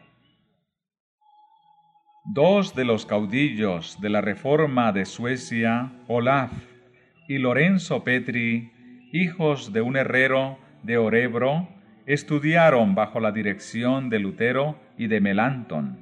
Dos 2.24 2.76
de 2.76 2.84
los 2.84 3.06
caudillos 3.06 4.00
de 4.00 4.08
la 4.08 4.20
Reforma 4.20 4.92
de 4.92 5.04
Suecia, 5.04 5.90
Olaf 6.06 6.52
y 7.26 7.38
Lorenzo 7.38 8.04
Petri, 8.04 8.70
hijos 9.12 9.72
de 9.72 9.80
un 9.80 9.96
herrero 9.96 10.58
de 10.84 10.96
Orebro, 10.96 11.68
estudiaron 12.06 12.94
bajo 12.94 13.18
la 13.18 13.32
dirección 13.32 14.10
de 14.10 14.20
Lutero 14.20 14.78
y 14.96 15.08
de 15.08 15.20
Melanton, 15.20 15.98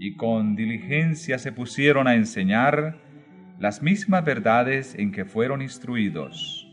y 0.00 0.16
con 0.16 0.56
diligencia 0.56 1.38
se 1.38 1.52
pusieron 1.52 2.08
a 2.08 2.16
enseñar 2.16 2.98
las 3.60 3.82
mismas 3.82 4.24
verdades 4.24 4.96
en 4.96 5.12
que 5.12 5.24
fueron 5.24 5.62
instruidos. 5.62 6.66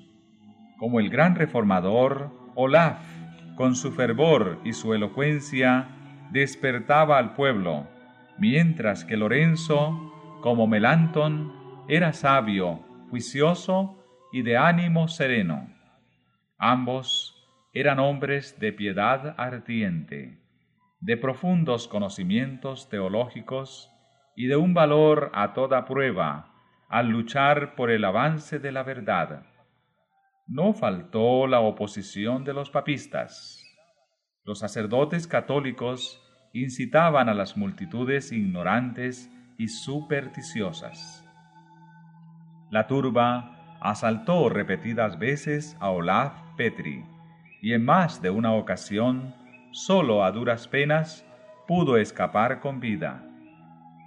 Como 0.79 0.99
el 0.99 1.11
gran 1.11 1.35
reformador, 1.35 2.31
Olaf, 2.55 3.16
con 3.57 3.75
su 3.75 3.91
fervor 3.91 4.59
y 4.63 4.73
su 4.73 4.93
elocuencia, 4.93 5.89
despertaba 6.31 7.17
al 7.17 7.33
pueblo, 7.33 7.87
mientras 8.37 9.03
que 9.03 9.17
Lorenzo, 9.17 10.39
como 10.41 10.67
Melantón, 10.67 11.51
era 11.89 12.13
sabio, 12.13 12.85
juicioso 13.09 14.03
y 14.31 14.43
de 14.43 14.57
ánimo 14.57 15.07
sereno. 15.07 15.67
Ambos 16.57 17.33
eran 17.73 17.99
hombres 17.99 18.59
de 18.59 18.73
piedad 18.73 19.35
ardiente, 19.37 20.39
de 20.99 21.17
profundos 21.17 21.87
conocimientos 21.87 22.89
teológicos 22.89 23.91
y 24.35 24.47
de 24.47 24.55
un 24.55 24.73
valor 24.73 25.31
a 25.33 25.53
toda 25.53 25.85
prueba 25.85 26.53
al 26.89 27.09
luchar 27.09 27.75
por 27.75 27.89
el 27.91 28.05
avance 28.05 28.59
de 28.59 28.71
la 28.71 28.83
verdad. 28.83 29.43
No 30.47 30.71
faltó 30.71 31.45
la 31.45 31.59
oposición 31.59 32.45
de 32.45 32.53
los 32.53 32.69
papistas. 32.69 33.61
Los 34.45 34.59
sacerdotes 34.59 35.27
católicos 35.27 36.23
incitaban 36.53 37.27
a 37.27 37.33
las 37.33 37.57
multitudes 37.57 38.31
ignorantes 38.31 39.29
y 39.57 39.67
supersticiosas. 39.67 41.25
La 42.71 42.87
turba 42.87 43.77
asaltó 43.81 44.47
repetidas 44.47 45.19
veces 45.19 45.75
a 45.81 45.89
Olaf 45.89 46.33
Petri 46.55 47.03
y 47.61 47.73
en 47.73 47.83
más 47.83 48.21
de 48.21 48.29
una 48.29 48.53
ocasión, 48.53 49.35
solo 49.73 50.23
a 50.23 50.31
duras 50.31 50.69
penas, 50.69 51.25
pudo 51.67 51.97
escapar 51.97 52.61
con 52.61 52.79
vida. 52.79 53.21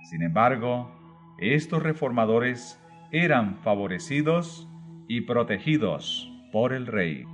Sin 0.05 0.22
embargo, 0.22 0.90
estos 1.38 1.83
reformadores 1.83 2.83
eran 3.12 3.59
favorecidos 3.59 4.66
y 5.07 5.22
protegidos 5.22 6.29
por 6.50 6.72
el 6.72 6.86
rey. 6.86 7.24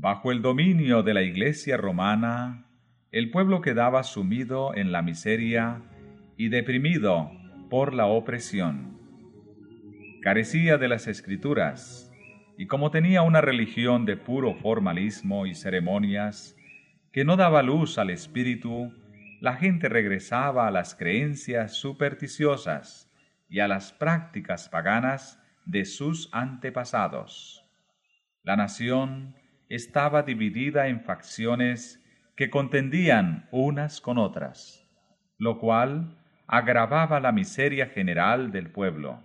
Bajo 0.00 0.32
el 0.32 0.42
dominio 0.42 1.02
de 1.02 1.14
la 1.14 1.22
Iglesia 1.22 1.78
romana, 1.78 2.66
el 3.10 3.30
pueblo 3.30 3.60
quedaba 3.62 4.02
sumido 4.02 4.74
en 4.74 4.92
la 4.92 5.00
miseria 5.00 5.82
y 6.36 6.48
deprimido 6.50 7.30
por 7.70 7.94
la 7.94 8.06
opresión. 8.06 8.98
Carecía 10.20 10.78
de 10.78 10.88
las 10.88 11.06
escrituras 11.06 12.12
y 12.58 12.66
como 12.66 12.90
tenía 12.90 13.22
una 13.22 13.40
religión 13.40 14.04
de 14.04 14.16
puro 14.16 14.54
formalismo 14.54 15.46
y 15.46 15.54
ceremonias 15.54 16.56
que 17.14 17.24
no 17.24 17.38
daba 17.38 17.62
luz 17.62 17.96
al 17.96 18.10
espíritu, 18.10 18.92
la 19.40 19.56
gente 19.56 19.88
regresaba 19.88 20.68
a 20.68 20.70
las 20.70 20.94
creencias 20.94 21.72
supersticiosas 21.72 23.10
y 23.48 23.60
a 23.60 23.68
las 23.68 23.94
prácticas 23.94 24.68
paganas 24.68 25.42
de 25.64 25.86
sus 25.86 26.28
antepasados. 26.32 27.64
La 28.42 28.56
nación 28.56 29.34
estaba 29.70 30.24
dividida 30.24 30.88
en 30.88 31.00
facciones 31.00 32.04
que 32.36 32.50
contendían 32.50 33.48
unas 33.50 34.02
con 34.02 34.18
otras, 34.18 34.86
lo 35.38 35.58
cual 35.58 36.18
agravaba 36.46 37.18
la 37.18 37.32
miseria 37.32 37.86
general 37.86 38.52
del 38.52 38.70
pueblo 38.70 39.24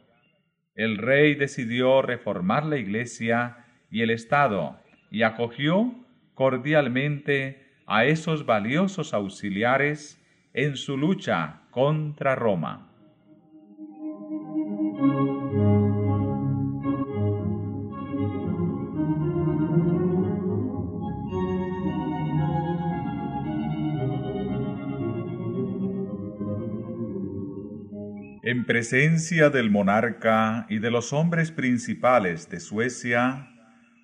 el 0.79 0.97
rey 0.97 1.35
decidió 1.35 2.01
reformar 2.01 2.65
la 2.65 2.77
iglesia 2.77 3.65
y 3.91 4.01
el 4.01 4.11
Estado 4.11 4.79
y 5.11 5.23
acogió 5.23 5.93
cordialmente 6.35 7.68
a 7.89 8.05
esos 8.05 8.45
valiosos 8.45 9.15
auxiliares 9.15 10.23
en 10.53 10.77
su 10.77 10.95
lucha 10.95 11.61
contra 11.71 12.35
Roma. 12.35 12.85
En 28.43 28.65
presencia 28.65 29.49
del 29.49 29.71
monarca 29.71 30.65
y 30.69 30.79
de 30.79 30.91
los 30.91 31.11
hombres 31.11 31.51
principales 31.51 32.49
de 32.49 32.59
Suecia, 32.59 33.47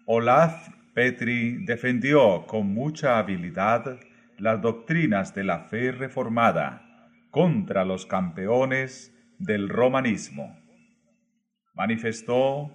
Olaf 0.06 0.75
Petri 0.96 1.58
defendió 1.66 2.46
con 2.48 2.74
mucha 2.74 3.18
habilidad 3.18 4.00
las 4.38 4.62
doctrinas 4.62 5.36
de 5.36 5.44
la 5.44 5.60
fe 5.66 5.92
reformada 5.92 7.12
contra 7.32 7.84
los 7.84 8.06
campeones 8.06 9.14
del 9.38 9.68
romanismo. 9.68 10.58
Manifestó 11.74 12.72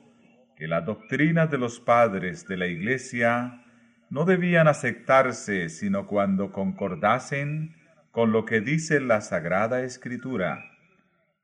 que 0.54 0.68
las 0.68 0.84
doctrinas 0.84 1.50
de 1.50 1.56
los 1.56 1.80
padres 1.80 2.46
de 2.46 2.58
la 2.58 2.66
Iglesia 2.66 3.64
no 4.10 4.26
debían 4.26 4.68
aceptarse 4.68 5.70
sino 5.70 6.06
cuando 6.06 6.52
concordasen 6.52 7.74
con 8.10 8.32
lo 8.32 8.44
que 8.44 8.60
dice 8.60 9.00
la 9.00 9.22
Sagrada 9.22 9.80
Escritura 9.82 10.62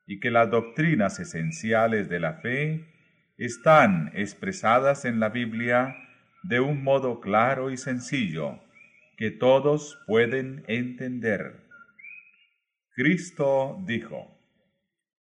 y 0.06 0.20
que 0.20 0.30
las 0.30 0.50
doctrinas 0.50 1.20
esenciales 1.20 2.10
de 2.10 2.20
la 2.20 2.34
fe 2.34 2.84
están 3.38 4.10
expresadas 4.12 5.06
en 5.06 5.20
la 5.20 5.30
Biblia 5.30 5.96
de 6.48 6.60
un 6.60 6.84
modo 6.84 7.20
claro 7.20 7.72
y 7.72 7.76
sencillo 7.76 8.60
que 9.16 9.32
todos 9.32 9.98
pueden 10.06 10.62
entender. 10.68 11.64
Cristo 12.94 13.82
dijo, 13.84 14.38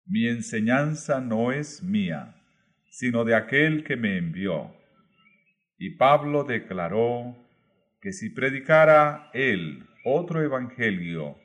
Mi 0.06 0.28
enseñanza 0.28 1.22
no 1.22 1.52
es 1.52 1.84
mía, 1.84 2.42
sino 2.90 3.24
de 3.24 3.36
aquel 3.36 3.84
que 3.84 3.98
me 3.98 4.18
envió. 4.18 4.76
Y 5.78 5.92
Pablo 5.92 6.44
declaró 6.44 7.38
que 8.02 8.14
si 8.14 8.30
predicara 8.30 9.30
él 9.34 9.86
otro 10.04 10.42
evangelio 10.42 11.38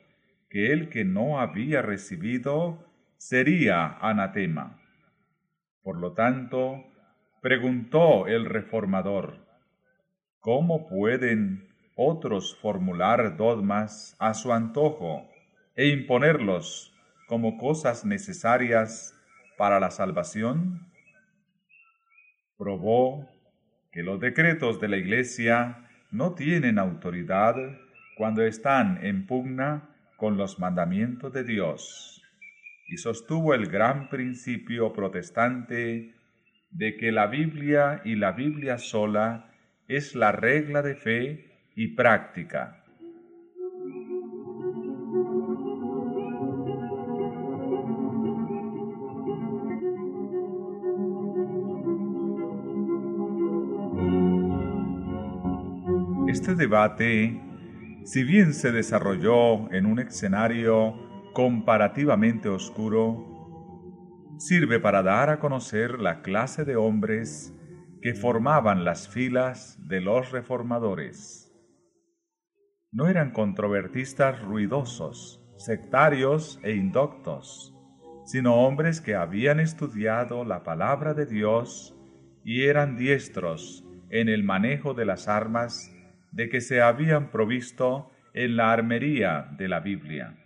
que 0.49 0.71
el 0.73 0.89
que 0.89 1.05
no 1.05 1.39
había 1.39 1.83
recibido, 1.83 2.83
sería 3.17 3.97
anatema. 3.99 4.81
Por 5.83 5.99
lo 5.99 6.13
tanto, 6.13 6.83
preguntó 7.41 8.27
el 8.27 8.45
reformador, 8.45 9.46
¿cómo 10.47 10.87
pueden 10.87 11.67
otros 11.97 12.55
formular 12.61 13.35
dogmas 13.35 14.15
a 14.17 14.33
su 14.33 14.53
antojo 14.53 15.29
e 15.75 15.89
imponerlos 15.89 16.95
como 17.27 17.57
cosas 17.57 18.05
necesarias 18.05 19.13
para 19.57 19.77
la 19.81 19.91
salvación? 19.91 20.87
Probó 22.57 23.27
que 23.91 24.03
los 24.03 24.21
decretos 24.21 24.79
de 24.79 24.87
la 24.87 24.95
Iglesia 24.95 25.85
no 26.11 26.33
tienen 26.33 26.79
autoridad 26.79 27.55
cuando 28.15 28.41
están 28.41 29.05
en 29.05 29.27
pugna 29.27 29.89
con 30.15 30.37
los 30.37 30.59
mandamientos 30.59 31.33
de 31.33 31.43
Dios, 31.43 32.23
y 32.87 32.95
sostuvo 32.95 33.53
el 33.53 33.65
gran 33.65 34.07
principio 34.07 34.93
protestante 34.93 36.15
de 36.71 36.95
que 36.95 37.11
la 37.11 37.27
Biblia 37.27 38.01
y 38.05 38.15
la 38.15 38.31
Biblia 38.31 38.77
sola 38.77 39.51
es 39.87 40.15
la 40.15 40.31
regla 40.31 40.81
de 40.81 40.95
fe 40.95 41.69
y 41.75 41.95
práctica. 41.95 42.83
Este 56.27 56.55
debate, 56.55 57.41
si 58.03 58.23
bien 58.23 58.53
se 58.53 58.71
desarrolló 58.71 59.71
en 59.71 59.85
un 59.85 59.99
escenario 59.99 60.95
comparativamente 61.33 62.49
oscuro, 62.49 63.25
sirve 64.37 64.79
para 64.79 65.01
dar 65.01 65.29
a 65.29 65.39
conocer 65.39 65.99
la 65.99 66.21
clase 66.21 66.65
de 66.65 66.75
hombres 66.75 67.56
que 68.01 68.13
formaban 68.13 68.85
las 68.85 69.07
filas 69.07 69.77
de 69.87 70.01
los 70.01 70.31
reformadores. 70.31 71.51
No 72.91 73.07
eran 73.07 73.31
controvertistas 73.31 74.41
ruidosos, 74.41 75.43
sectarios 75.57 76.59
e 76.63 76.73
indoctos, 76.73 77.73
sino 78.25 78.55
hombres 78.55 79.01
que 79.01 79.15
habían 79.15 79.59
estudiado 79.59 80.45
la 80.45 80.63
palabra 80.63 81.13
de 81.13 81.25
Dios 81.25 81.95
y 82.43 82.63
eran 82.63 82.97
diestros 82.97 83.83
en 84.09 84.29
el 84.29 84.43
manejo 84.43 84.93
de 84.93 85.05
las 85.05 85.27
armas 85.27 85.93
de 86.31 86.49
que 86.49 86.61
se 86.61 86.81
habían 86.81 87.31
provisto 87.31 88.11
en 88.33 88.55
la 88.55 88.71
armería 88.71 89.49
de 89.57 89.67
la 89.67 89.79
Biblia. 89.79 90.37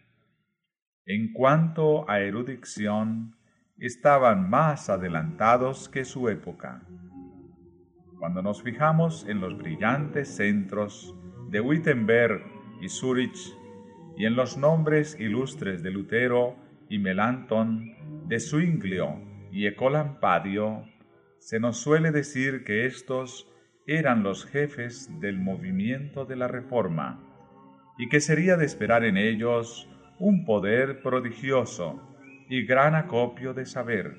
En 1.05 1.33
cuanto 1.33 2.09
a 2.09 2.19
erudición, 2.21 3.35
estaban 3.77 4.49
más 4.49 4.89
adelantados 4.89 5.89
que 5.89 6.05
su 6.05 6.29
época. 6.29 6.83
Cuando 8.21 8.43
nos 8.43 8.62
fijamos 8.62 9.25
en 9.27 9.41
los 9.41 9.57
brillantes 9.57 10.36
centros 10.36 11.15
de 11.49 11.60
Wittenberg 11.60 12.43
y 12.79 12.88
Zurich, 12.88 13.57
y 14.15 14.27
en 14.27 14.36
los 14.36 14.57
nombres 14.57 15.19
ilustres 15.19 15.81
de 15.81 15.89
Lutero 15.89 16.55
y 16.88 16.99
Melanchthon, 16.99 18.27
de 18.27 18.39
Zwinglio 18.39 19.19
y 19.51 19.65
Ecolampadio, 19.65 20.84
se 21.39 21.60
nos 21.60 21.77
suele 21.77 22.12
decir 22.12 22.63
que 22.63 22.86
estos 22.86 23.51
eran 23.88 24.21
los 24.21 24.45
jefes 24.45 25.10
del 25.19 25.39
movimiento 25.39 26.25
de 26.25 26.36
la 26.36 26.47
Reforma, 26.47 27.23
y 27.97 28.07
que 28.07 28.19
sería 28.19 28.55
de 28.55 28.65
esperar 28.65 29.03
en 29.03 29.17
ellos 29.17 29.89
un 30.19 30.45
poder 30.45 31.01
prodigioso 31.01 31.99
y 32.47 32.67
gran 32.67 32.93
acopio 32.93 33.55
de 33.55 33.65
saber, 33.65 34.15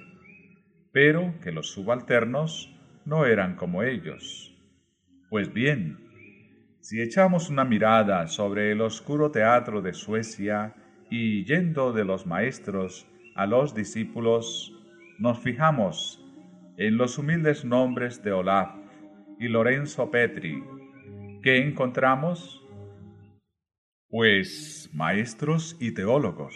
pero 0.91 1.39
que 1.41 1.53
los 1.53 1.71
subalternos 1.71 2.69
no 3.05 3.27
eran 3.27 3.57
como 3.57 3.83
ellos. 3.83 4.55
Pues 5.29 5.53
bien, 5.53 5.99
si 6.81 7.01
echamos 7.01 7.49
una 7.49 7.65
mirada 7.65 8.27
sobre 8.27 8.73
el 8.73 8.81
oscuro 8.81 9.31
teatro 9.31 9.83
de 9.83 9.93
Suecia 9.93 10.75
y 11.11 11.45
yendo 11.45 11.93
de 11.93 12.05
los 12.05 12.27
maestros 12.27 13.07
a 13.35 13.47
los 13.47 13.75
discípulos, 13.75 14.73
nos 15.19 15.39
fijamos 15.39 16.23
en 16.77 16.97
los 16.97 17.19
humildes 17.19 17.65
nombres 17.65 18.23
de 18.23 18.33
Olaf 18.33 18.75
y 19.39 19.49
Lorenzo 19.49 20.11
Petri, 20.11 20.63
que 21.43 21.59
encontramos, 21.59 22.63
pues 24.09 24.91
maestros 24.93 25.77
y 25.81 25.93
teólogos, 25.93 26.55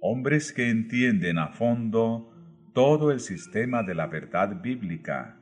hombres 0.00 0.52
que 0.52 0.68
entienden 0.70 1.38
a 1.38 1.48
fondo 1.48 2.29
todo 2.72 3.10
el 3.10 3.20
sistema 3.20 3.82
de 3.82 3.94
la 3.94 4.06
verdad 4.06 4.60
bíblica 4.60 5.36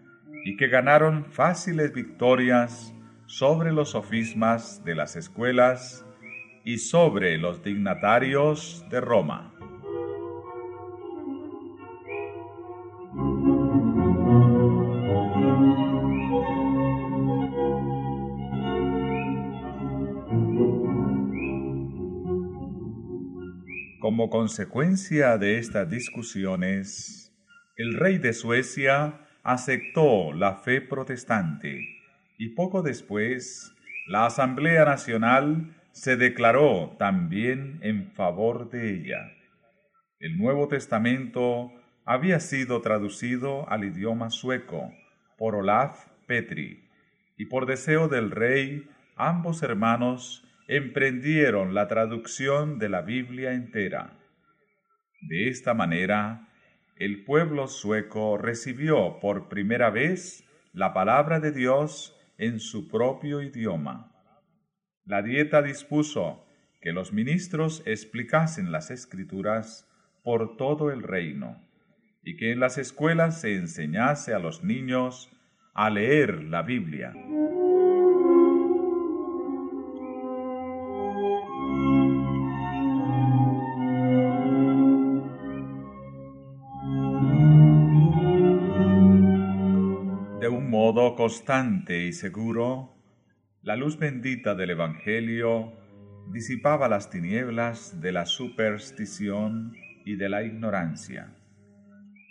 y 0.44 0.56
que 0.56 0.68
ganaron 0.68 1.24
fáciles 1.24 1.92
victorias 1.92 2.94
sobre 3.26 3.72
los 3.72 3.90
sofismas 3.90 4.82
de 4.84 4.94
las 4.94 5.16
escuelas 5.16 6.06
y 6.64 6.78
sobre 6.78 7.36
los 7.38 7.62
dignatarios 7.62 8.84
de 8.90 9.00
Roma. 9.00 9.57
Como 24.18 24.30
consecuencia 24.30 25.38
de 25.38 25.58
estas 25.58 25.88
discusiones, 25.88 27.32
el 27.76 27.94
rey 27.94 28.18
de 28.18 28.32
Suecia 28.32 29.20
aceptó 29.44 30.32
la 30.32 30.56
fe 30.56 30.80
protestante 30.80 31.86
y 32.36 32.48
poco 32.48 32.82
después 32.82 33.72
la 34.08 34.26
Asamblea 34.26 34.84
Nacional 34.84 35.72
se 35.92 36.16
declaró 36.16 36.96
también 36.98 37.78
en 37.80 38.10
favor 38.10 38.70
de 38.70 38.92
ella. 38.92 39.30
El 40.18 40.36
Nuevo 40.36 40.66
Testamento 40.66 41.70
había 42.04 42.40
sido 42.40 42.80
traducido 42.80 43.70
al 43.70 43.84
idioma 43.84 44.30
sueco 44.30 44.92
por 45.36 45.54
Olaf 45.54 46.06
Petri 46.26 46.90
y 47.36 47.44
por 47.44 47.66
deseo 47.66 48.08
del 48.08 48.32
rey 48.32 48.84
ambos 49.14 49.62
hermanos 49.62 50.44
emprendieron 50.68 51.72
la 51.72 51.88
traducción 51.88 52.78
de 52.78 52.90
la 52.90 53.00
Biblia 53.00 53.54
entera. 53.54 54.12
De 55.22 55.48
esta 55.48 55.72
manera, 55.72 56.46
el 56.96 57.24
pueblo 57.24 57.68
sueco 57.68 58.36
recibió 58.36 59.18
por 59.18 59.48
primera 59.48 59.88
vez 59.88 60.44
la 60.74 60.92
palabra 60.92 61.40
de 61.40 61.52
Dios 61.52 62.14
en 62.36 62.60
su 62.60 62.86
propio 62.86 63.40
idioma. 63.40 64.12
La 65.06 65.22
dieta 65.22 65.62
dispuso 65.62 66.44
que 66.82 66.92
los 66.92 67.14
ministros 67.14 67.82
explicasen 67.86 68.70
las 68.70 68.90
escrituras 68.90 69.88
por 70.22 70.58
todo 70.58 70.90
el 70.90 71.02
reino 71.02 71.66
y 72.22 72.36
que 72.36 72.52
en 72.52 72.60
las 72.60 72.76
escuelas 72.76 73.40
se 73.40 73.54
enseñase 73.54 74.34
a 74.34 74.38
los 74.38 74.62
niños 74.62 75.30
a 75.72 75.88
leer 75.88 76.44
la 76.44 76.60
Biblia. 76.62 77.14
Constante 90.98 92.06
y 92.06 92.12
seguro, 92.12 92.92
la 93.62 93.76
luz 93.76 93.98
bendita 93.98 94.56
del 94.56 94.70
Evangelio 94.70 95.72
disipaba 96.32 96.88
las 96.88 97.08
tinieblas 97.08 98.00
de 98.00 98.10
la 98.10 98.26
superstición 98.26 99.76
y 100.04 100.16
de 100.16 100.28
la 100.28 100.42
ignorancia. 100.42 101.32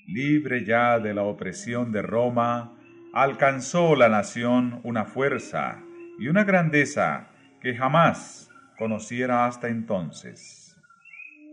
Libre 0.06 0.66
ya 0.66 1.00
de 1.00 1.14
la 1.14 1.24
opresión 1.24 1.94
de 1.94 2.02
Roma, 2.02 2.78
alcanzó 3.14 3.96
la 3.96 4.10
nación 4.10 4.82
una 4.84 5.06
fuerza 5.06 5.82
y 6.20 6.28
una 6.28 6.44
grandeza 6.44 7.30
que 7.62 7.74
jamás 7.74 8.52
conociera 8.78 9.46
hasta 9.46 9.70
entonces. 9.70 10.78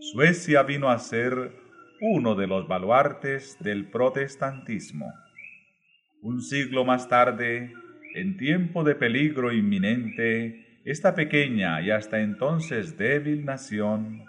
Suecia 0.01 0.65
vino 0.65 0.91
a 0.91 0.99
ser 0.99 1.53
uno 2.01 2.35
de 2.35 2.49
los 2.49 2.67
baluartes 2.67 3.57
del 3.61 3.89
protestantismo. 3.89 5.13
Un 6.25 6.41
siglo 6.41 6.87
más 6.87 7.11
tarde, 7.11 7.75
en 8.15 8.39
tiempo 8.39 8.83
de 8.83 8.95
peligro 8.95 9.53
inminente, 9.53 10.81
esta 10.87 11.15
pequeña 11.15 11.83
y 11.83 11.91
hasta 11.91 12.21
entonces 12.21 12.97
débil 12.97 13.45
nación, 13.45 14.25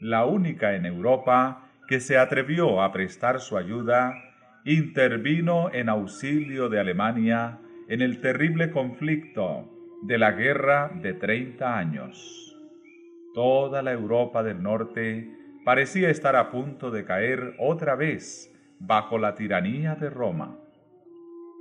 la 0.00 0.24
única 0.24 0.74
en 0.74 0.86
Europa 0.86 1.68
que 1.86 2.00
se 2.00 2.16
atrevió 2.16 2.80
a 2.80 2.90
prestar 2.92 3.40
su 3.40 3.58
ayuda, 3.58 4.14
intervino 4.64 5.70
en 5.70 5.90
auxilio 5.90 6.70
de 6.70 6.80
Alemania 6.80 7.58
en 7.90 8.00
el 8.00 8.22
terrible 8.22 8.70
conflicto 8.70 9.70
de 10.00 10.16
la 10.16 10.32
guerra 10.32 10.92
de 10.94 11.12
treinta 11.12 11.76
años. 11.76 12.56
Toda 13.34 13.82
la 13.82 13.92
Europa 13.92 14.42
del 14.42 14.62
Norte 14.62 15.28
parecía 15.62 16.08
estar 16.08 16.36
a 16.36 16.50
punto 16.50 16.90
de 16.90 17.04
caer 17.04 17.54
otra 17.58 17.96
vez 17.96 18.50
bajo 18.78 19.18
la 19.18 19.34
tiranía 19.34 19.94
de 19.94 20.08
Roma 20.08 20.63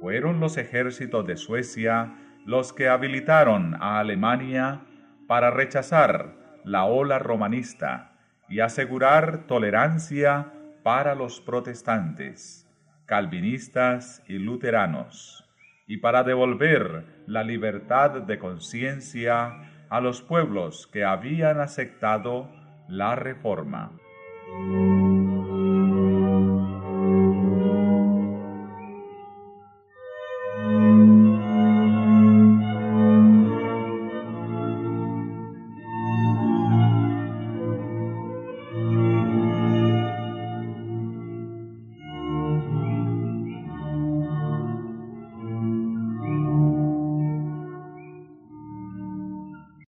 fueron 0.04 0.42
los 0.42 0.58
ejércitos 0.58 1.26
de 1.26 1.38
Suecia 1.38 2.14
los 2.46 2.74
que 2.74 2.90
habilitaron 2.90 3.74
a 3.82 4.00
Alemania 4.00 4.82
para 5.30 5.50
rechazar 5.50 6.60
la 6.66 6.84
ola 6.84 7.20
romanista 7.20 8.12
y 8.50 8.60
asegurar 8.60 9.48
tolerancia 9.48 10.52
para 10.84 11.16
los 11.16 11.40
protestantes, 11.40 12.70
calvinistas 13.06 14.22
y 14.28 14.40
luteranos, 14.40 15.50
y 15.88 15.96
para 15.96 16.24
devolver 16.24 17.06
la 17.26 17.46
libertad 17.46 18.24
de 18.24 18.38
conciencia 18.38 19.86
a 19.88 20.02
los 20.02 20.22
pueblos 20.22 20.86
que 20.86 21.06
habían 21.06 21.62
aceptado 21.62 22.52
la 22.90 23.16
reforma. 23.16 23.94